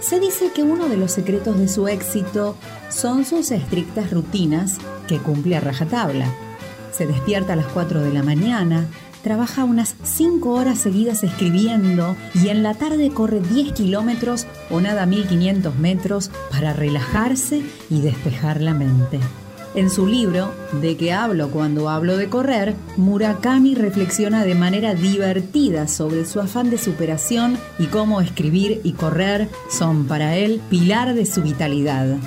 [0.00, 2.54] Se dice que uno de los secretos de su éxito
[2.90, 4.76] son sus estrictas rutinas
[5.08, 6.26] que cumple a rajatabla.
[6.92, 8.86] Se despierta a las 4 de la mañana,
[9.22, 15.06] trabaja unas 5 horas seguidas escribiendo y en la tarde corre 10 kilómetros o nada
[15.06, 19.20] 1500 metros para relajarse y despejar la mente.
[19.74, 25.88] En su libro, ¿De qué hablo cuando hablo de correr?, Murakami reflexiona de manera divertida
[25.88, 31.24] sobre su afán de superación y cómo escribir y correr son para él pilar de
[31.24, 32.18] su vitalidad.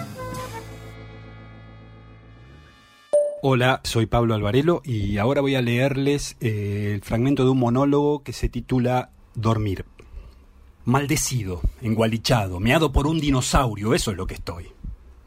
[3.48, 8.24] Hola, soy Pablo Alvarelo y ahora voy a leerles eh, el fragmento de un monólogo
[8.24, 9.86] que se titula Dormir.
[10.84, 14.75] Maldecido, engualichado, meado por un dinosaurio, eso es lo que estoy.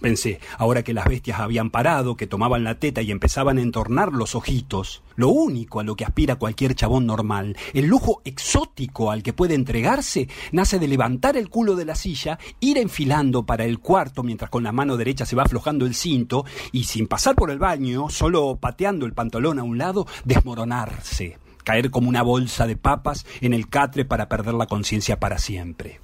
[0.00, 4.12] Pensé, ahora que las bestias habían parado, que tomaban la teta y empezaban a entornar
[4.12, 9.24] los ojitos, lo único a lo que aspira cualquier chabón normal, el lujo exótico al
[9.24, 13.80] que puede entregarse, nace de levantar el culo de la silla, ir enfilando para el
[13.80, 17.50] cuarto mientras con la mano derecha se va aflojando el cinto y sin pasar por
[17.50, 22.76] el baño, solo pateando el pantalón a un lado, desmoronarse, caer como una bolsa de
[22.76, 26.00] papas en el catre para perder la conciencia para siempre.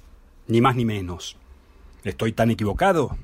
[0.49, 1.37] Ni más ni menos.
[2.03, 3.17] ¿Estoy tan equivocado?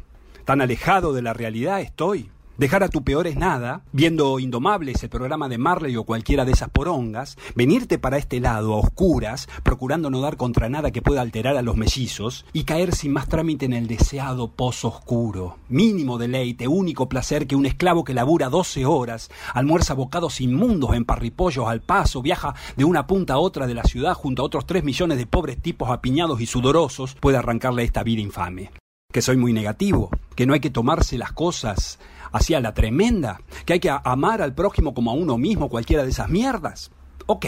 [0.45, 2.29] Tan alejado de la realidad estoy.
[2.61, 6.51] Dejar a tu peor es nada, viendo Indomables, el programa de Marley o cualquiera de
[6.51, 11.21] esas porongas, venirte para este lado a oscuras, procurando no dar contra nada que pueda
[11.21, 15.57] alterar a los mellizos, y caer sin más trámite en el deseado pozo oscuro.
[15.69, 21.05] Mínimo deleite, único placer que un esclavo que labura 12 horas, almuerza bocados inmundos en
[21.05, 24.67] parripollos al paso, viaja de una punta a otra de la ciudad junto a otros
[24.67, 28.69] 3 millones de pobres tipos apiñados y sudorosos, puede arrancarle esta vida infame
[29.11, 31.99] que soy muy negativo, que no hay que tomarse las cosas
[32.31, 36.09] hacia la tremenda, que hay que amar al prójimo como a uno mismo, cualquiera de
[36.09, 36.91] esas mierdas.
[37.27, 37.45] Ok,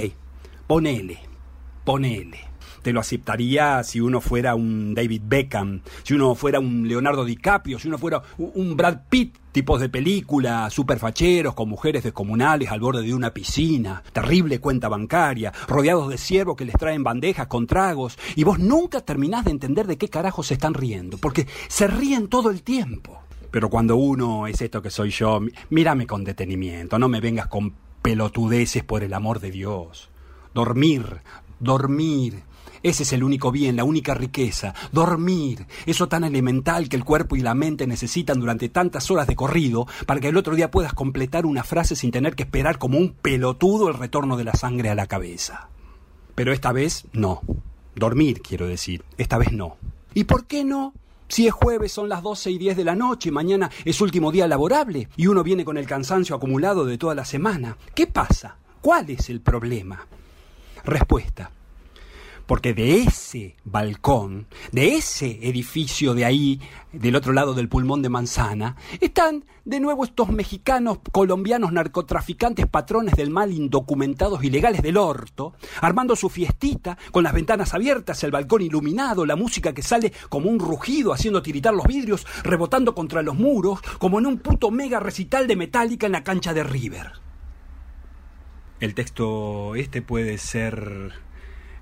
[0.67, 1.19] ponele,
[1.83, 2.52] ponele.
[2.83, 7.79] Te lo aceptaría si uno fuera un David Beckham, si uno fuera un Leonardo DiCaprio,
[7.79, 13.03] si uno fuera un Brad Pitt, tipos de película, superfacheros con mujeres descomunales al borde
[13.03, 18.19] de una piscina, terrible cuenta bancaria, rodeados de siervos que les traen bandejas con tragos,
[18.35, 22.27] y vos nunca terminás de entender de qué carajo se están riendo, porque se ríen
[22.27, 23.21] todo el tiempo.
[23.49, 25.39] Pero cuando uno es esto que soy yo,
[25.69, 30.09] mírame con detenimiento, no me vengas con pelotudeces por el amor de Dios.
[30.53, 31.21] Dormir,
[31.59, 32.43] dormir,
[32.83, 34.73] ese es el único bien, la única riqueza.
[34.91, 39.37] Dormir, eso tan elemental que el cuerpo y la mente necesitan durante tantas horas de
[39.37, 42.97] corrido para que el otro día puedas completar una frase sin tener que esperar como
[42.97, 45.69] un pelotudo el retorno de la sangre a la cabeza.
[46.35, 47.41] Pero esta vez no.
[47.95, 49.05] Dormir, quiero decir.
[49.17, 49.77] Esta vez no.
[50.13, 50.93] ¿Y por qué no?
[51.29, 54.45] Si es jueves son las 12 y 10 de la noche mañana es último día
[54.45, 57.77] laborable y uno viene con el cansancio acumulado de toda la semana.
[57.95, 58.57] ¿Qué pasa?
[58.81, 60.05] ¿Cuál es el problema?
[60.83, 61.49] Respuesta
[62.53, 66.61] porque de ese balcón, de ese edificio de ahí,
[66.91, 73.15] del otro lado del pulmón de manzana, están de nuevo estos mexicanos, colombianos, narcotraficantes, patrones
[73.15, 78.61] del mal, indocumentados, ilegales del orto, armando su fiestita, con las ventanas abiertas, el balcón
[78.61, 83.33] iluminado, la música que sale como un rugido, haciendo tiritar los vidrios, rebotando contra los
[83.33, 87.13] muros, como en un puto mega recital de metálica en la cancha de River.
[88.79, 91.13] El texto este puede ser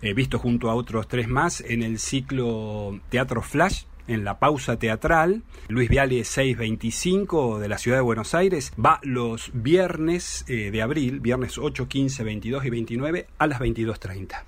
[0.01, 4.77] eh, visto junto a otros tres más en el ciclo Teatro Flash, en la pausa
[4.77, 5.43] teatral.
[5.67, 11.19] Luis Viale 625 de la ciudad de Buenos Aires va los viernes eh, de abril,
[11.19, 14.43] viernes 8, 15, 22 y 29 a las 22.30.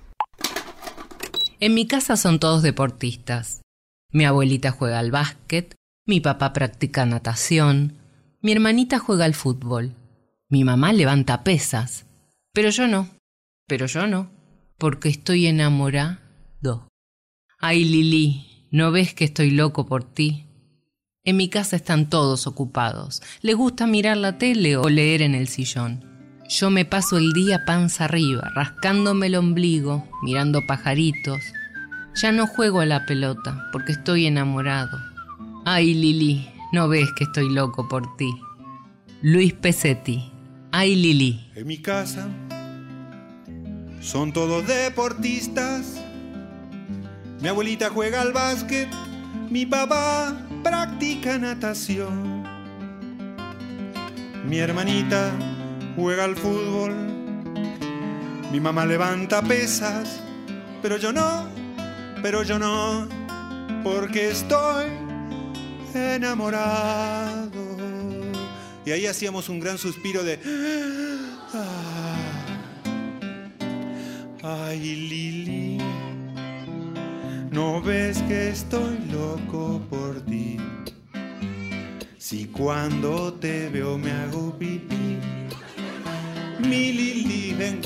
[1.60, 3.62] En mi casa son todos deportistas.
[4.12, 5.74] Mi abuelita juega al básquet,
[6.06, 7.98] mi papá practica natación,
[8.42, 9.94] mi hermanita juega al fútbol,
[10.48, 12.06] mi mamá levanta pesas,
[12.52, 13.08] pero yo no,
[13.66, 14.33] pero yo no
[14.78, 16.88] porque estoy enamorado.
[17.66, 20.44] Ay, Lili, ¿no ves que estoy loco por ti?
[21.24, 23.22] En mi casa están todos ocupados.
[23.40, 26.04] Les gusta mirar la tele o leer en el sillón.
[26.46, 31.40] Yo me paso el día panza arriba, rascándome el ombligo, mirando pajaritos.
[32.14, 34.98] Ya no juego a la pelota porque estoy enamorado.
[35.64, 38.30] Ay, Lili, ¿no ves que estoy loco por ti?
[39.22, 40.30] Luis Pesetti.
[40.70, 41.50] Ay, Lili.
[41.54, 42.28] En mi casa
[44.04, 45.86] son todos deportistas.
[47.40, 48.88] Mi abuelita juega al básquet,
[49.50, 52.44] mi papá practica natación.
[54.46, 55.32] Mi hermanita
[55.96, 56.92] juega al fútbol,
[58.52, 60.20] mi mamá levanta pesas,
[60.82, 61.48] pero yo no,
[62.22, 63.08] pero yo no,
[63.82, 64.86] porque estoy
[65.94, 67.64] enamorado.
[68.84, 70.38] Y ahí hacíamos un gran suspiro de...
[71.54, 72.03] "Ah".
[74.46, 75.78] Ay, Lili,
[77.50, 80.58] no ves que estoy loco por ti.
[82.18, 85.16] Si cuando te veo me hago pipí.
[86.60, 87.80] Mi Lili, ven,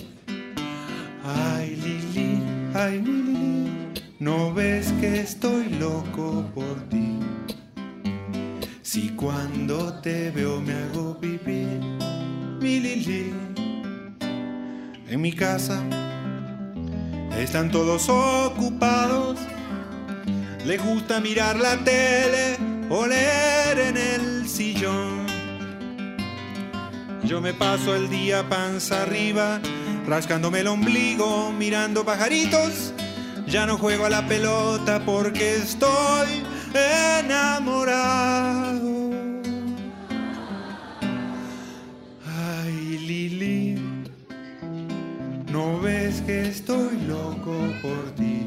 [1.23, 3.71] ay mi Lili,
[4.19, 7.21] no ves que estoy loco por ti.
[8.83, 11.67] Si cuando te veo me hago pipí,
[12.61, 13.33] mi Lili,
[15.09, 16.08] en mi casa
[17.39, 19.39] están todos ocupados.
[20.65, 22.57] Les gusta mirar la tele
[22.91, 25.27] o leer en el sillón.
[27.23, 29.61] Yo me paso el día panza arriba,
[30.07, 32.93] rascándome el ombligo, mirando pajaritos.
[33.47, 36.45] Ya no juego a la pelota porque estoy
[37.19, 38.88] enamorado.
[47.83, 48.47] Por ti.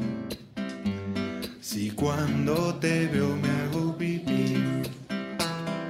[1.60, 4.56] Si cuando te veo me hago pipí.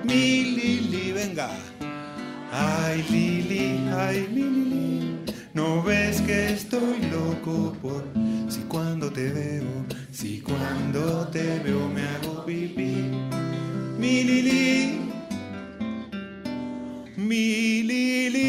[0.04, 1.50] Mi Lili, venga.
[2.52, 5.18] Ay, Lili, ay, mi Lili,
[5.54, 8.04] no ves que estoy loco por
[8.48, 13.10] si cuando te veo, si cuando te veo me hago pipí.
[13.98, 14.98] Mi Lili,
[17.16, 18.41] mi Lili.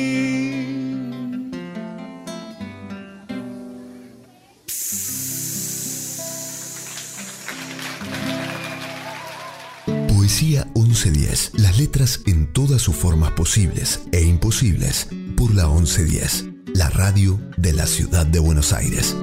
[10.33, 11.61] Poesía 1110.
[11.61, 15.07] Las letras en todas sus formas posibles e imposibles
[15.37, 16.45] por la 1110.
[16.73, 19.15] La radio de la ciudad de Buenos Aires.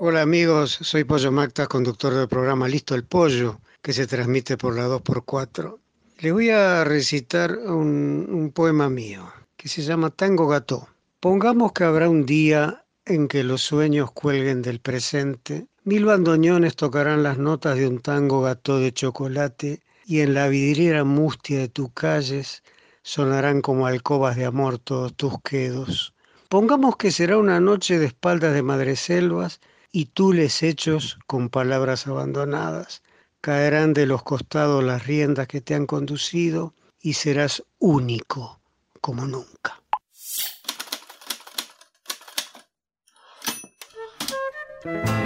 [0.00, 4.74] Hola amigos, soy Pollo Macta, conductor del programa Listo el Pollo, que se transmite por
[4.74, 5.76] la 2x4.
[6.20, 10.88] Les voy a recitar un, un poema mío, que se llama Tango Gato.
[11.20, 17.24] Pongamos que habrá un día en que los sueños cuelguen del presente, mil bandoneones tocarán
[17.24, 21.92] las notas de un tango gato de chocolate y en la vidriera mustia de tus
[21.92, 22.62] calles
[23.02, 26.14] sonarán como alcobas de amor todos tus quedos.
[26.48, 29.60] Pongamos que será una noche de espaldas de madreselvas
[29.90, 33.02] y tules hechos con palabras abandonadas.
[33.40, 38.60] Caerán de los costados las riendas que te han conducido y serás único
[39.00, 39.81] como nunca.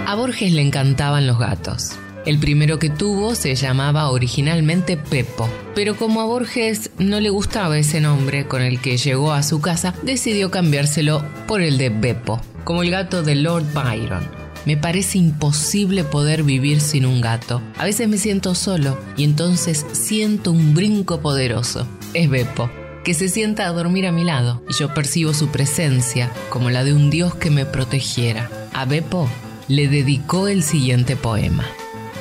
[0.05, 1.93] A Borges le encantaban los gatos.
[2.25, 7.77] El primero que tuvo se llamaba originalmente Pepo, pero como a Borges no le gustaba
[7.77, 12.41] ese nombre con el que llegó a su casa, decidió cambiárselo por el de Beppo,
[12.65, 14.27] como el gato de Lord Byron.
[14.65, 17.61] Me parece imposible poder vivir sin un gato.
[17.77, 21.87] A veces me siento solo y entonces siento un brinco poderoso.
[22.13, 22.69] Es Beppo,
[23.05, 26.83] que se sienta a dormir a mi lado y yo percibo su presencia como la
[26.83, 28.49] de un dios que me protegiera.
[28.73, 29.29] A Beppo
[29.67, 31.65] le dedicó el siguiente poema.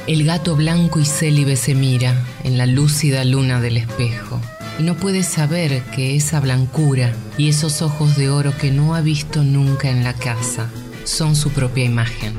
[0.06, 2.14] El gato blanco y célibe se mira
[2.44, 4.40] en la lúcida luna del espejo
[4.78, 9.00] y no puede saber que esa blancura y esos ojos de oro que no ha
[9.00, 10.70] visto nunca en la casa
[11.04, 12.34] son su propia imagen.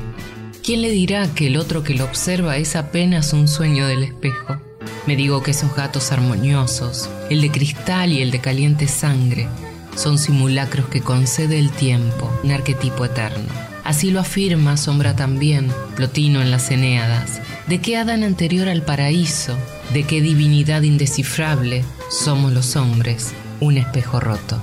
[0.62, 4.60] ¿Quién le dirá que el otro que lo observa es apenas un sueño del espejo?
[5.06, 9.48] Me digo que esos gatos armoniosos, el de cristal y el de caliente sangre,
[9.96, 13.67] son simulacros que concede el tiempo, un arquetipo eterno.
[13.88, 17.40] Así lo afirma Sombra también, Plotino en las Eneadas.
[17.68, 19.56] ¿De qué Adán anterior al paraíso?
[19.94, 23.32] ¿De qué divinidad indescifrable somos los hombres?
[23.62, 24.60] Un espejo roto.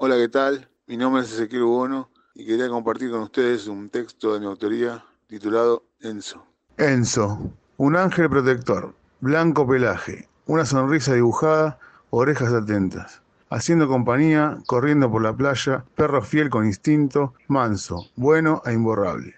[0.00, 0.68] Hola, ¿qué tal?
[0.88, 5.04] Mi nombre es Ezequiel Bono y quería compartir con ustedes un texto de mi autoría
[5.28, 6.44] titulado Enzo.
[6.76, 11.78] Enzo, un ángel protector, blanco pelaje, una sonrisa dibujada,
[12.10, 13.22] orejas atentas.
[13.48, 19.34] Haciendo compañía, corriendo por la playa, perro fiel con instinto, manso, bueno e imborrable.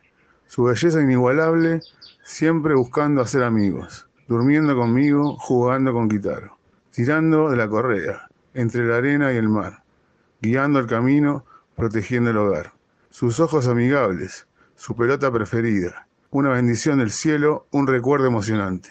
[0.47, 1.83] Su belleza inigualable,
[2.25, 6.57] siempre buscando hacer amigos, durmiendo conmigo, jugando con Kitaro,
[6.91, 9.83] tirando de la correa, entre la arena y el mar,
[10.41, 11.45] guiando el camino,
[11.77, 12.73] protegiendo el hogar.
[13.11, 18.91] Sus ojos amigables, su pelota preferida, una bendición del cielo, un recuerdo emocionante.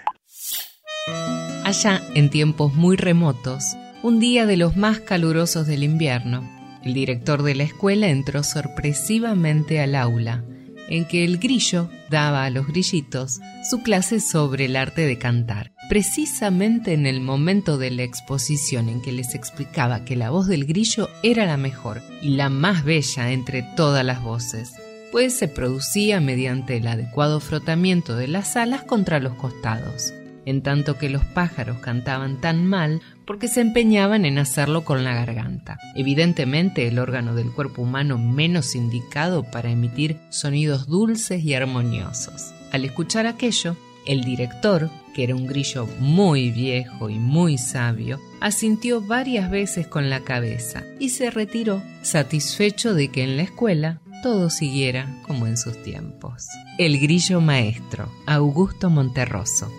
[1.63, 3.75] Allá, en tiempos muy remotos,
[4.07, 6.49] un día de los más calurosos del invierno,
[6.81, 10.45] el director de la escuela entró sorpresivamente al aula,
[10.87, 15.73] en que el grillo daba a los grillitos su clase sobre el arte de cantar.
[15.89, 20.63] Precisamente en el momento de la exposición en que les explicaba que la voz del
[20.63, 24.71] grillo era la mejor y la más bella entre todas las voces,
[25.11, 30.13] pues se producía mediante el adecuado frotamiento de las alas contra los costados,
[30.47, 35.13] en tanto que los pájaros cantaban tan mal porque se empeñaban en hacerlo con la
[35.13, 42.53] garganta, evidentemente el órgano del cuerpo humano menos indicado para emitir sonidos dulces y armoniosos.
[42.71, 43.75] Al escuchar aquello,
[44.05, 50.09] el director, que era un grillo muy viejo y muy sabio, asintió varias veces con
[50.09, 55.57] la cabeza y se retiró, satisfecho de que en la escuela todo siguiera como en
[55.57, 56.47] sus tiempos.
[56.77, 59.69] El grillo maestro, Augusto Monterroso.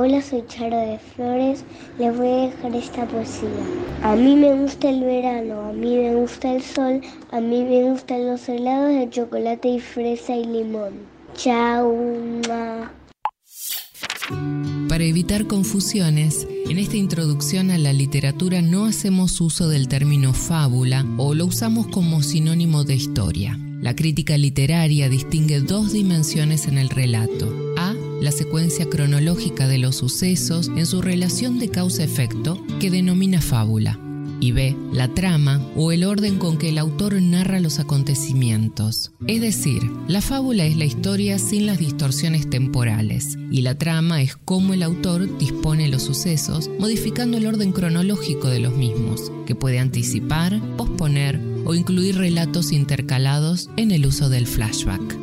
[0.00, 1.64] Hola, soy Charo de Flores.
[1.98, 3.48] Les voy a dejar esta poesía.
[4.04, 7.00] A mí me gusta el verano, a mí me gusta el sol,
[7.32, 10.92] a mí me gustan los helados de chocolate y fresa y limón.
[11.34, 11.92] Chao.
[11.92, 12.92] mua.
[14.88, 21.04] Para evitar confusiones, en esta introducción a la literatura no hacemos uso del término fábula
[21.16, 23.58] o lo usamos como sinónimo de historia.
[23.80, 27.67] La crítica literaria distingue dos dimensiones en el relato.
[28.20, 34.00] La secuencia cronológica de los sucesos en su relación de causa-efecto, que denomina fábula.
[34.40, 39.12] Y B, la trama o el orden con que el autor narra los acontecimientos.
[39.26, 44.36] Es decir, la fábula es la historia sin las distorsiones temporales y la trama es
[44.36, 49.78] cómo el autor dispone los sucesos modificando el orden cronológico de los mismos, que puede
[49.78, 55.18] anticipar, posponer o incluir relatos intercalados en el uso del flashback.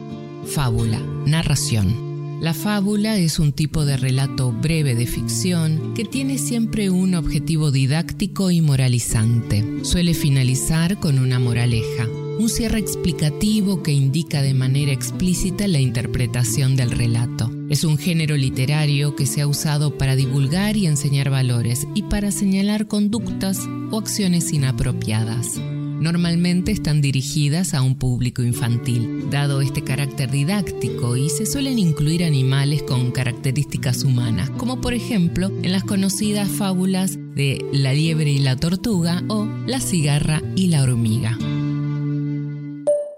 [0.46, 2.05] Fábula, narración.
[2.41, 7.72] La fábula es un tipo de relato breve de ficción que tiene siempre un objetivo
[7.72, 9.64] didáctico y moralizante.
[9.84, 12.07] Suele finalizar con una moraleja,
[12.38, 17.49] un cierre explicativo que indica de manera explícita la interpretación del relato.
[17.70, 22.32] Es un género literario que se ha usado para divulgar y enseñar valores y para
[22.32, 25.60] señalar conductas o acciones inapropiadas.
[26.00, 32.24] Normalmente están dirigidas a un público infantil, dado este carácter didáctico, y se suelen incluir
[32.24, 38.40] animales con características humanas, como por ejemplo en las conocidas fábulas de La liebre y
[38.40, 41.38] la tortuga o La cigarra y la hormiga.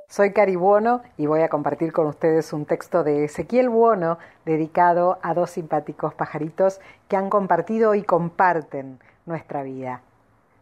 [0.08, 5.20] Soy Cari Buono y voy a compartir con ustedes un texto de Ezequiel Buono dedicado
[5.22, 10.02] a dos simpáticos pajaritos que han compartido y comparten nuestra vida.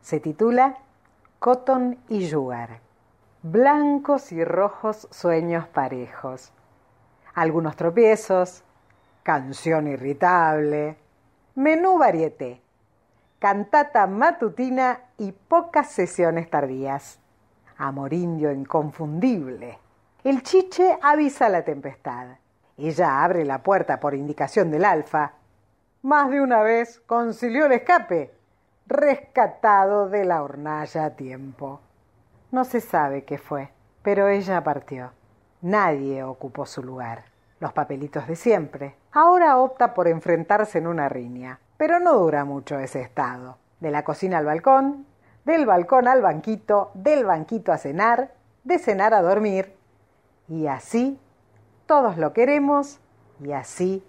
[0.02, 0.78] Se titula
[1.40, 2.80] Cotton y Sugar.
[3.44, 6.52] Blancos y rojos sueños parejos.
[7.36, 8.64] Algunos tropiezos,
[9.22, 10.98] canción irritable,
[11.54, 12.62] menú varieté,
[13.38, 17.20] cantata matutina y pocas sesiones tardías.
[17.78, 19.78] Amor indio inconfundible.
[20.24, 22.38] El chiche avisa la tempestad.
[22.78, 25.34] Ella abre la puerta por indicación del alfa.
[26.02, 28.34] Más de una vez concilió el escape
[28.88, 31.82] rescatado de la hornalla a tiempo.
[32.52, 33.70] No se sabe qué fue,
[34.04, 35.12] pero ella partió.
[35.62, 37.26] Nadie ocupó su lugar.
[37.60, 38.96] Los papelitos de siempre.
[39.12, 43.58] Ahora opta por enfrentarse en una riña, pero no dura mucho ese estado.
[43.80, 45.06] De la cocina al balcón,
[45.46, 48.34] del balcón al banquito, del banquito a cenar,
[48.64, 49.76] de cenar a dormir.
[50.48, 51.20] Y así
[51.86, 53.00] todos lo queremos
[53.40, 54.06] y así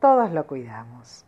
[0.00, 1.24] todos lo cuidamos.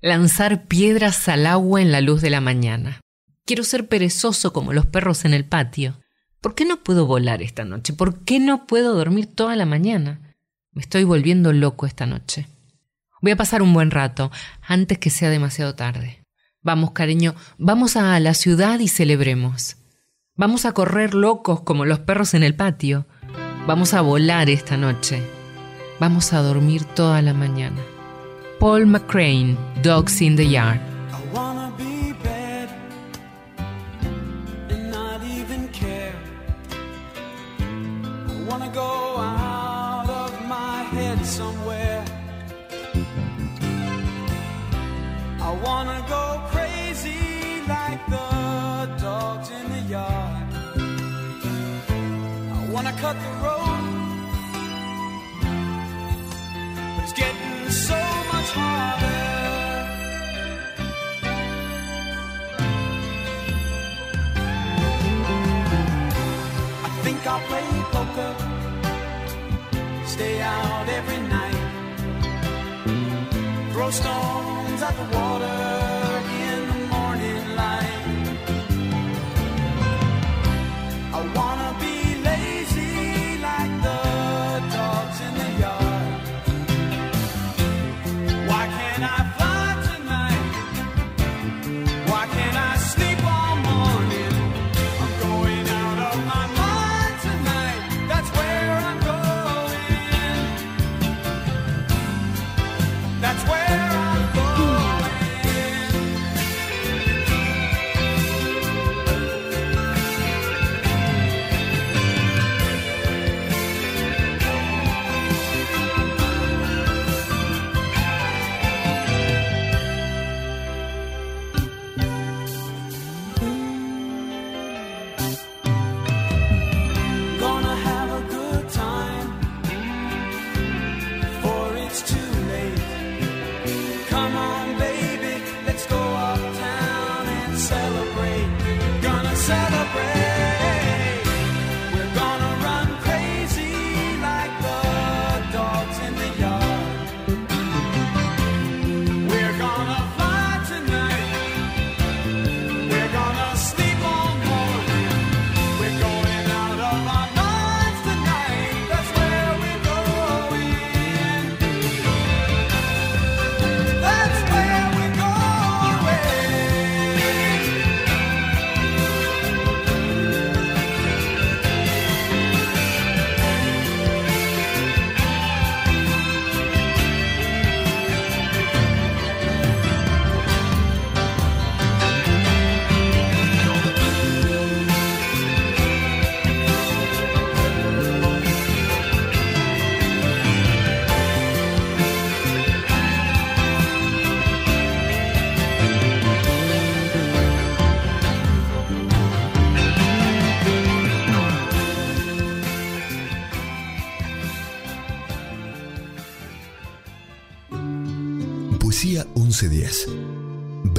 [0.00, 3.00] Lanzar piedras al agua en la luz de la mañana.
[3.44, 5.98] Quiero ser perezoso como los perros en el patio.
[6.40, 7.92] ¿Por qué no puedo volar esta noche?
[7.92, 10.36] ¿Por qué no puedo dormir toda la mañana?
[10.70, 12.46] Me estoy volviendo loco esta noche.
[13.20, 14.30] Voy a pasar un buen rato,
[14.62, 16.24] antes que sea demasiado tarde.
[16.62, 19.78] Vamos, cariño, vamos a la ciudad y celebremos.
[20.36, 23.08] Vamos a correr locos como los perros en el patio.
[23.66, 25.20] Vamos a volar esta noche.
[25.98, 27.82] Vamos a dormir toda la mañana.
[28.58, 30.80] Paul McCrane, Dogs in the Yard.
[31.12, 31.88] I wanna be
[70.18, 71.60] stay out every night,
[73.72, 75.87] throw stones at the water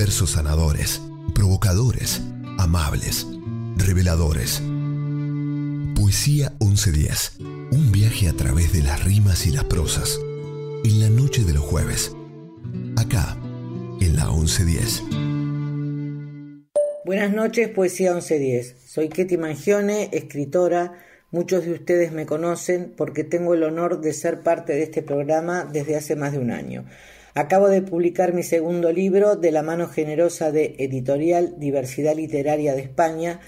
[0.10, 1.04] Versos sanadores,
[1.36, 2.20] provocadores,
[2.58, 3.28] amables,
[3.78, 4.60] reveladores.
[5.96, 7.38] Poesía 1110.
[7.72, 10.20] Un viaje a través de las rimas y las prosas.
[10.84, 12.12] En la noche de los jueves.
[12.98, 13.38] Acá,
[14.02, 15.04] en la 1110.
[17.06, 18.78] Buenas noches, Poesía 1110.
[18.88, 20.94] Soy Ketty Mangione, escritora.
[21.30, 25.66] Muchos de ustedes me conocen porque tengo el honor de ser parte de este programa
[25.72, 26.86] desde hace más de un año.
[27.36, 32.82] Acabo de publicar mi segundo libro de la mano generosa de Editorial Diversidad Literaria de
[32.82, 33.40] España,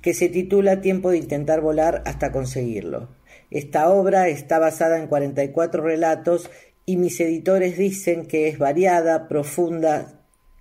[0.00, 3.10] que se titula Tiempo de intentar volar hasta conseguirlo.
[3.50, 6.50] Esta obra está basada en 44 relatos
[6.86, 10.20] y mis editores dicen que es variada, profunda,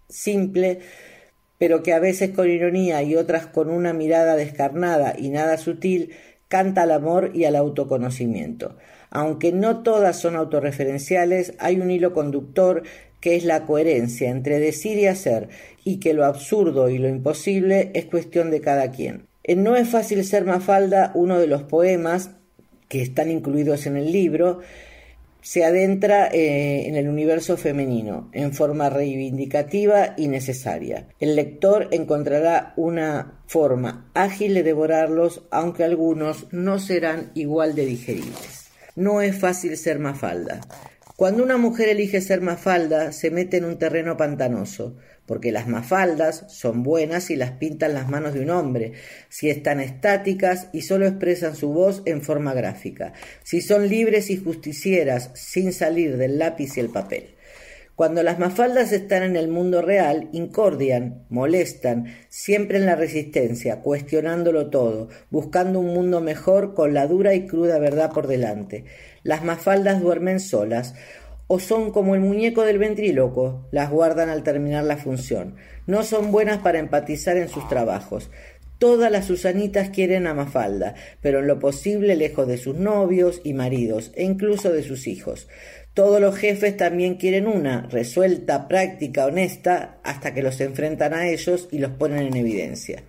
[0.10, 0.80] simple,
[1.57, 6.14] pero que a veces con ironía y otras con una mirada descarnada y nada sutil,
[6.49, 8.76] canta al amor y al autoconocimiento.
[9.16, 12.84] Aunque no todas son autorreferenciales, hay un hilo conductor
[13.22, 15.48] que es la coherencia entre decir y hacer,
[15.86, 19.26] y que lo absurdo y lo imposible es cuestión de cada quien.
[19.46, 22.32] En No es fácil ser Mafalda, uno de los poemas
[22.90, 24.60] que están incluidos en el libro,
[25.40, 31.08] se adentra eh, en el universo femenino en forma reivindicativa y necesaria.
[31.22, 38.65] El lector encontrará una forma ágil de devorarlos, aunque algunos no serán igual de digeribles.
[38.95, 40.61] No es fácil ser Mafalda.
[41.17, 44.95] Cuando una mujer elige ser Mafalda, se mete en un terreno pantanoso,
[45.26, 48.93] porque las mafaldas son buenas si las pintan las manos de un hombre,
[49.27, 53.11] si están estáticas y solo expresan su voz en forma gráfica,
[53.43, 57.35] si son libres y justicieras sin salir del lápiz y el papel.
[57.95, 64.69] Cuando las mafaldas están en el mundo real, incordian, molestan, siempre en la resistencia, cuestionándolo
[64.69, 68.84] todo, buscando un mundo mejor con la dura y cruda verdad por delante.
[69.23, 70.93] Las mafaldas duermen solas,
[71.47, 75.55] o son como el muñeco del ventríloco, las guardan al terminar la función.
[75.88, 78.30] No son buenas para empatizar en sus trabajos.
[78.77, 83.53] Todas las Susanitas quieren a Mafalda, pero en lo posible lejos de sus novios y
[83.53, 85.47] maridos, e incluso de sus hijos.
[85.95, 91.69] Todos los jefes también quieren una, resuelta, práctica, honesta, hasta que los enfrentan a ellos
[91.72, 93.01] y los ponen en evidencia.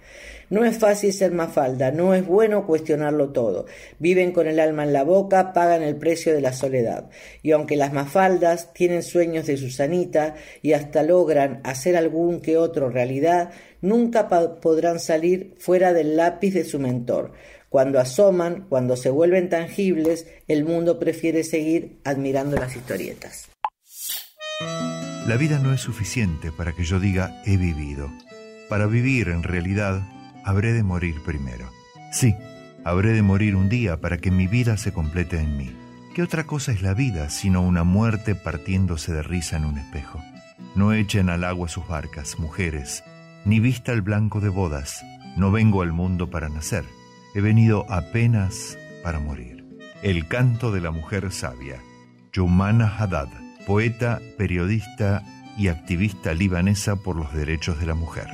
[0.51, 3.67] No es fácil ser mafalda, no es bueno cuestionarlo todo.
[3.99, 7.11] Viven con el alma en la boca, pagan el precio de la soledad.
[7.43, 12.89] Y aunque las mafaldas tienen sueños de Susanita y hasta logran hacer algún que otro
[12.89, 13.51] realidad,
[13.81, 17.33] nunca podrán salir fuera del lápiz de su mentor.
[17.77, 23.51] Cuando asoman, cuando se vuelven tangibles, el mundo prefiere seguir admirando las historietas.
[25.27, 28.11] La vida no es suficiente para que yo diga he vivido.
[28.71, 30.01] Para vivir en realidad
[30.43, 31.71] habré de morir primero.
[32.13, 32.35] Sí,
[32.83, 35.71] habré de morir un día para que mi vida se complete en mí.
[36.15, 40.19] ¿Qué otra cosa es la vida sino una muerte partiéndose de risa en un espejo?
[40.75, 43.05] No echen al agua sus barcas, mujeres,
[43.45, 45.05] ni vista el blanco de bodas.
[45.37, 46.87] No vengo al mundo para nacer,
[47.37, 49.63] he venido apenas para morir.
[50.01, 51.83] El canto de la mujer sabia.
[52.33, 53.29] Yumana Haddad,
[53.67, 55.23] poeta, periodista
[55.59, 58.27] y activista libanesa por los derechos de la mujer.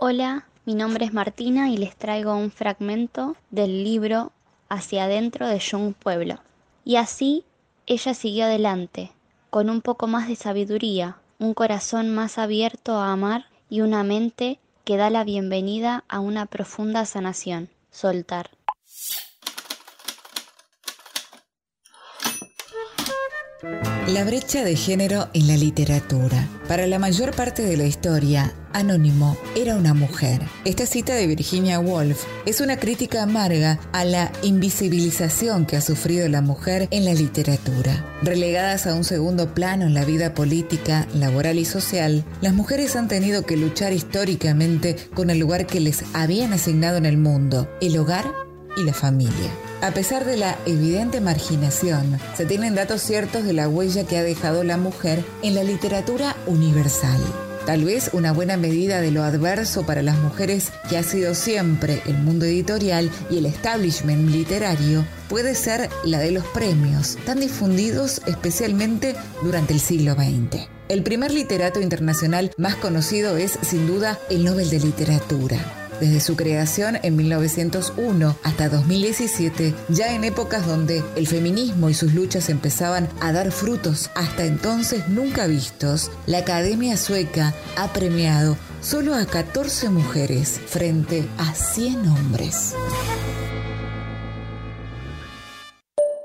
[0.00, 4.32] Hola, mi nombre es Martina y les traigo un fragmento del libro
[4.68, 6.40] Hacia adentro de Jung Pueblo.
[6.84, 7.44] Y así
[7.86, 9.12] ella siguió adelante,
[9.50, 14.58] con un poco más de sabiduría, un corazón más abierto a amar y una mente
[14.88, 18.52] que da la bienvenida a una profunda sanación, soltar.
[24.06, 26.46] La brecha de género en la literatura.
[26.68, 30.42] Para la mayor parte de la historia, Anónimo era una mujer.
[30.64, 36.28] Esta cita de Virginia Woolf es una crítica amarga a la invisibilización que ha sufrido
[36.28, 38.04] la mujer en la literatura.
[38.22, 43.08] Relegadas a un segundo plano en la vida política, laboral y social, las mujeres han
[43.08, 47.98] tenido que luchar históricamente con el lugar que les habían asignado en el mundo, el
[47.98, 48.24] hogar
[48.76, 49.67] y la familia.
[49.80, 54.24] A pesar de la evidente marginación, se tienen datos ciertos de la huella que ha
[54.24, 57.20] dejado la mujer en la literatura universal.
[57.64, 62.02] Tal vez una buena medida de lo adverso para las mujeres que ha sido siempre
[62.06, 68.20] el mundo editorial y el establishment literario puede ser la de los premios, tan difundidos
[68.26, 70.66] especialmente durante el siglo XX.
[70.88, 75.77] El primer literato internacional más conocido es sin duda el Nobel de Literatura.
[76.00, 82.14] Desde su creación en 1901 hasta 2017, ya en épocas donde el feminismo y sus
[82.14, 89.16] luchas empezaban a dar frutos hasta entonces nunca vistos, la Academia Sueca ha premiado solo
[89.16, 92.76] a 14 mujeres frente a 100 hombres.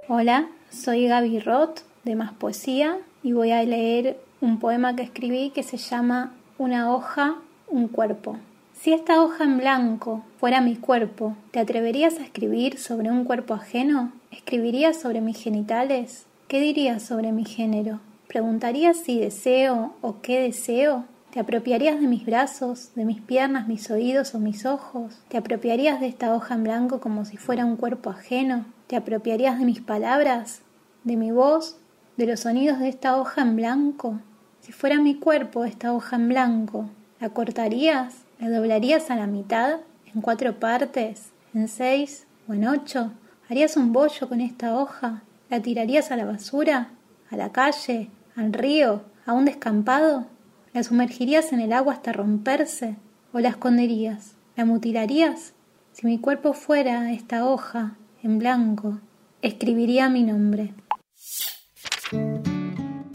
[0.07, 5.49] Hola, soy Gaby Roth de Más Poesía y voy a leer un poema que escribí
[5.49, 7.37] que se llama Una hoja,
[7.67, 8.37] un cuerpo.
[8.83, 13.53] Si esta hoja en blanco fuera mi cuerpo, ¿te atreverías a escribir sobre un cuerpo
[13.53, 14.11] ajeno?
[14.29, 16.25] ¿Escribirías sobre mis genitales?
[16.49, 18.01] ¿Qué dirías sobre mi género?
[18.27, 21.05] ¿Preguntarías si deseo o qué deseo?
[21.31, 25.17] ¿Te apropiarías de mis brazos, de mis piernas, mis oídos o mis ojos?
[25.29, 28.65] ¿Te apropiarías de esta hoja en blanco como si fuera un cuerpo ajeno?
[28.87, 30.61] ¿Te apropiarías de mis palabras,
[31.05, 31.77] de mi voz,
[32.17, 34.19] de los sonidos de esta hoja en blanco?
[34.59, 36.89] Si fuera mi cuerpo esta hoja en blanco,
[37.21, 38.22] ¿la cortarías?
[38.43, 39.79] ¿La doblarías a la mitad?
[40.13, 41.31] ¿En cuatro partes?
[41.53, 42.27] ¿En seis?
[42.49, 43.13] ¿O en ocho?
[43.49, 45.23] ¿Harías un bollo con esta hoja?
[45.49, 46.89] ¿La tirarías a la basura?
[47.31, 48.09] ¿A la calle?
[48.35, 49.03] ¿Al río?
[49.25, 50.27] ¿A un descampado?
[50.73, 52.97] ¿La sumergirías en el agua hasta romperse?
[53.31, 54.35] ¿O la esconderías?
[54.57, 55.53] ¿La mutilarías?
[55.93, 58.99] Si mi cuerpo fuera esta hoja, en blanco,
[59.41, 60.73] escribiría mi nombre.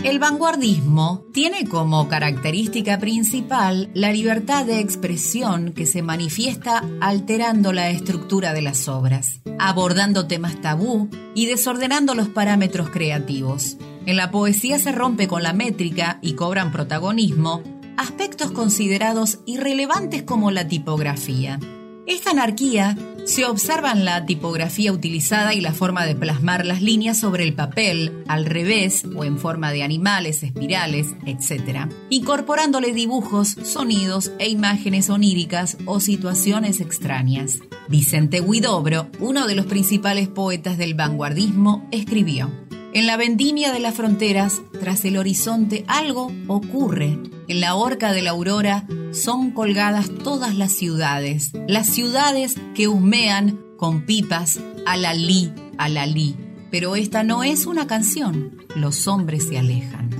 [0.04, 7.90] El vanguardismo tiene como característica principal la libertad de expresión que se manifiesta alterando la
[7.90, 13.76] estructura de las obras, abordando temas tabú y desordenando los parámetros creativos.
[14.06, 17.62] En la poesía se rompe con la métrica y cobran protagonismo
[17.96, 21.58] aspectos considerados irrelevantes como la tipografía.
[22.06, 22.96] Esta anarquía
[23.28, 27.52] se observa en la tipografía utilizada y la forma de plasmar las líneas sobre el
[27.52, 35.10] papel, al revés o en forma de animales, espirales, etc., incorporándole dibujos, sonidos e imágenes
[35.10, 37.58] oníricas o situaciones extrañas.
[37.86, 42.50] Vicente Huidobro, uno de los principales poetas del vanguardismo, escribió
[42.92, 47.18] en la vendimia de las fronteras, tras el horizonte, algo ocurre.
[47.48, 53.58] En la horca de la aurora son colgadas todas las ciudades, las ciudades que humean
[53.76, 56.36] con pipas a la li, a la li.
[56.70, 60.10] Pero esta no es una canción, los hombres se alejan.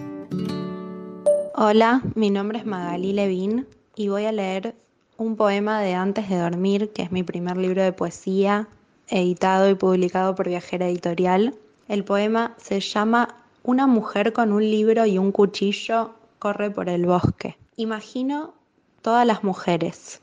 [1.54, 3.66] Hola, mi nombre es Magali Levin
[3.96, 4.74] y voy a leer
[5.16, 8.68] un poema de Antes de Dormir, que es mi primer libro de poesía,
[9.08, 11.54] editado y publicado por Viajera Editorial.
[11.88, 17.06] El poema se llama Una mujer con un libro y un cuchillo corre por el
[17.06, 17.56] bosque.
[17.76, 18.52] Imagino
[19.00, 20.20] todas las mujeres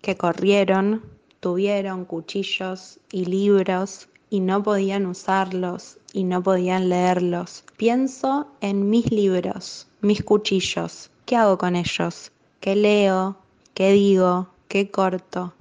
[0.00, 1.02] que corrieron,
[1.40, 7.64] tuvieron cuchillos y libros y no podían usarlos y no podían leerlos.
[7.76, 11.10] Pienso en mis libros, mis cuchillos.
[11.26, 12.30] ¿Qué hago con ellos?
[12.60, 13.36] ¿Qué leo?
[13.74, 14.48] ¿Qué digo?
[14.68, 15.52] ¿Qué corto?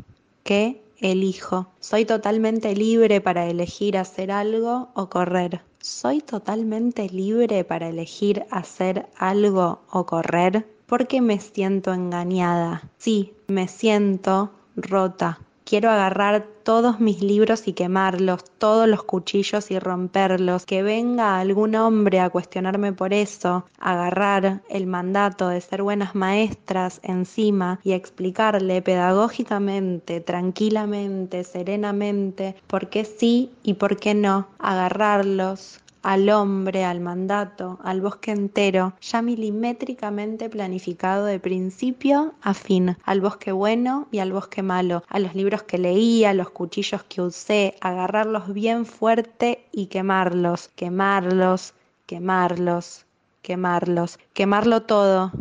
[0.43, 1.67] ¿Qué elijo.
[1.79, 5.61] Soy totalmente libre para elegir hacer algo o correr.
[5.79, 12.89] Soy totalmente libre para elegir hacer algo o correr porque me siento engañada.
[12.97, 15.39] Sí, me siento rota.
[15.68, 20.65] Quiero agarrar todos mis libros y quemarlos, todos los cuchillos y romperlos.
[20.65, 27.02] Que venga algún hombre a cuestionarme por eso, agarrar el mandato de ser buenas maestras
[27.03, 34.48] encima y explicarle pedagógicamente, tranquilamente, serenamente, por qué sí y por qué no.
[34.60, 42.97] Agarrarlos, al hombre, al mandato, al bosque entero, ya milimétricamente planificado de principio a fin,
[43.03, 47.03] al bosque bueno y al bosque malo, a los libros que leí, a los cuchillos
[47.03, 51.73] que usé, agarrarlos bien fuerte y quemarlos, quemarlos,
[52.05, 53.05] quemarlos,
[53.41, 55.31] quemarlos, quemarlo todo,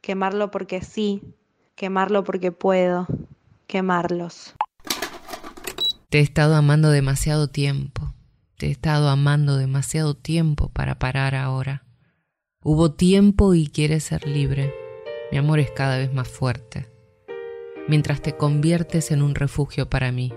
[0.00, 1.22] quemarlo porque sí,
[1.74, 3.06] quemarlo porque puedo,
[3.66, 4.54] quemarlos.
[6.08, 8.14] Te he estado amando demasiado tiempo.
[8.58, 11.84] Te he estado amando demasiado tiempo para parar ahora.
[12.60, 14.74] Hubo tiempo y quieres ser libre.
[15.30, 16.90] Mi amor es cada vez más fuerte.
[17.86, 20.34] Mientras te conviertes en un refugio para mí.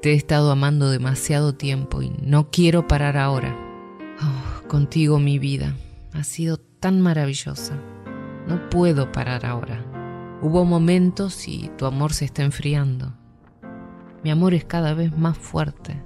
[0.00, 3.58] Te he estado amando demasiado tiempo y no quiero parar ahora.
[4.22, 5.74] Oh, contigo mi vida
[6.12, 7.76] ha sido tan maravillosa.
[8.46, 9.84] No puedo parar ahora.
[10.40, 13.12] Hubo momentos y tu amor se está enfriando.
[14.22, 16.00] Mi amor es cada vez más fuerte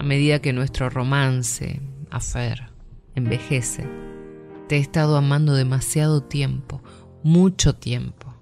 [0.00, 1.78] a medida que nuestro romance,
[2.10, 2.70] afer,
[3.14, 3.86] envejece.
[4.66, 6.82] Te he estado amando demasiado tiempo,
[7.22, 8.34] mucho tiempo.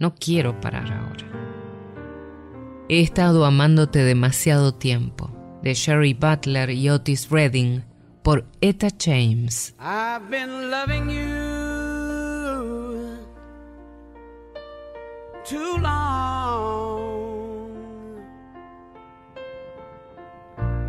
[0.00, 1.24] No quiero parar ahora.
[2.88, 5.30] He estado amándote demasiado tiempo,
[5.62, 7.84] de Sherry Butler y Otis Redding,
[8.24, 9.72] por Etta James.
[9.78, 11.64] I've been loving you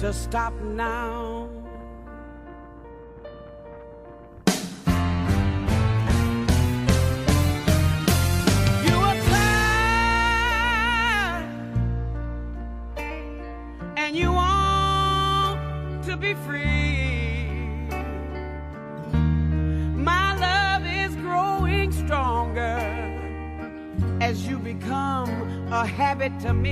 [0.06, 1.49] to stop now.
[8.86, 9.49] You were tired,
[13.98, 17.49] and you want to be free.
[19.95, 22.77] My love is growing stronger
[24.22, 25.32] as you become
[25.72, 26.65] a habit to me.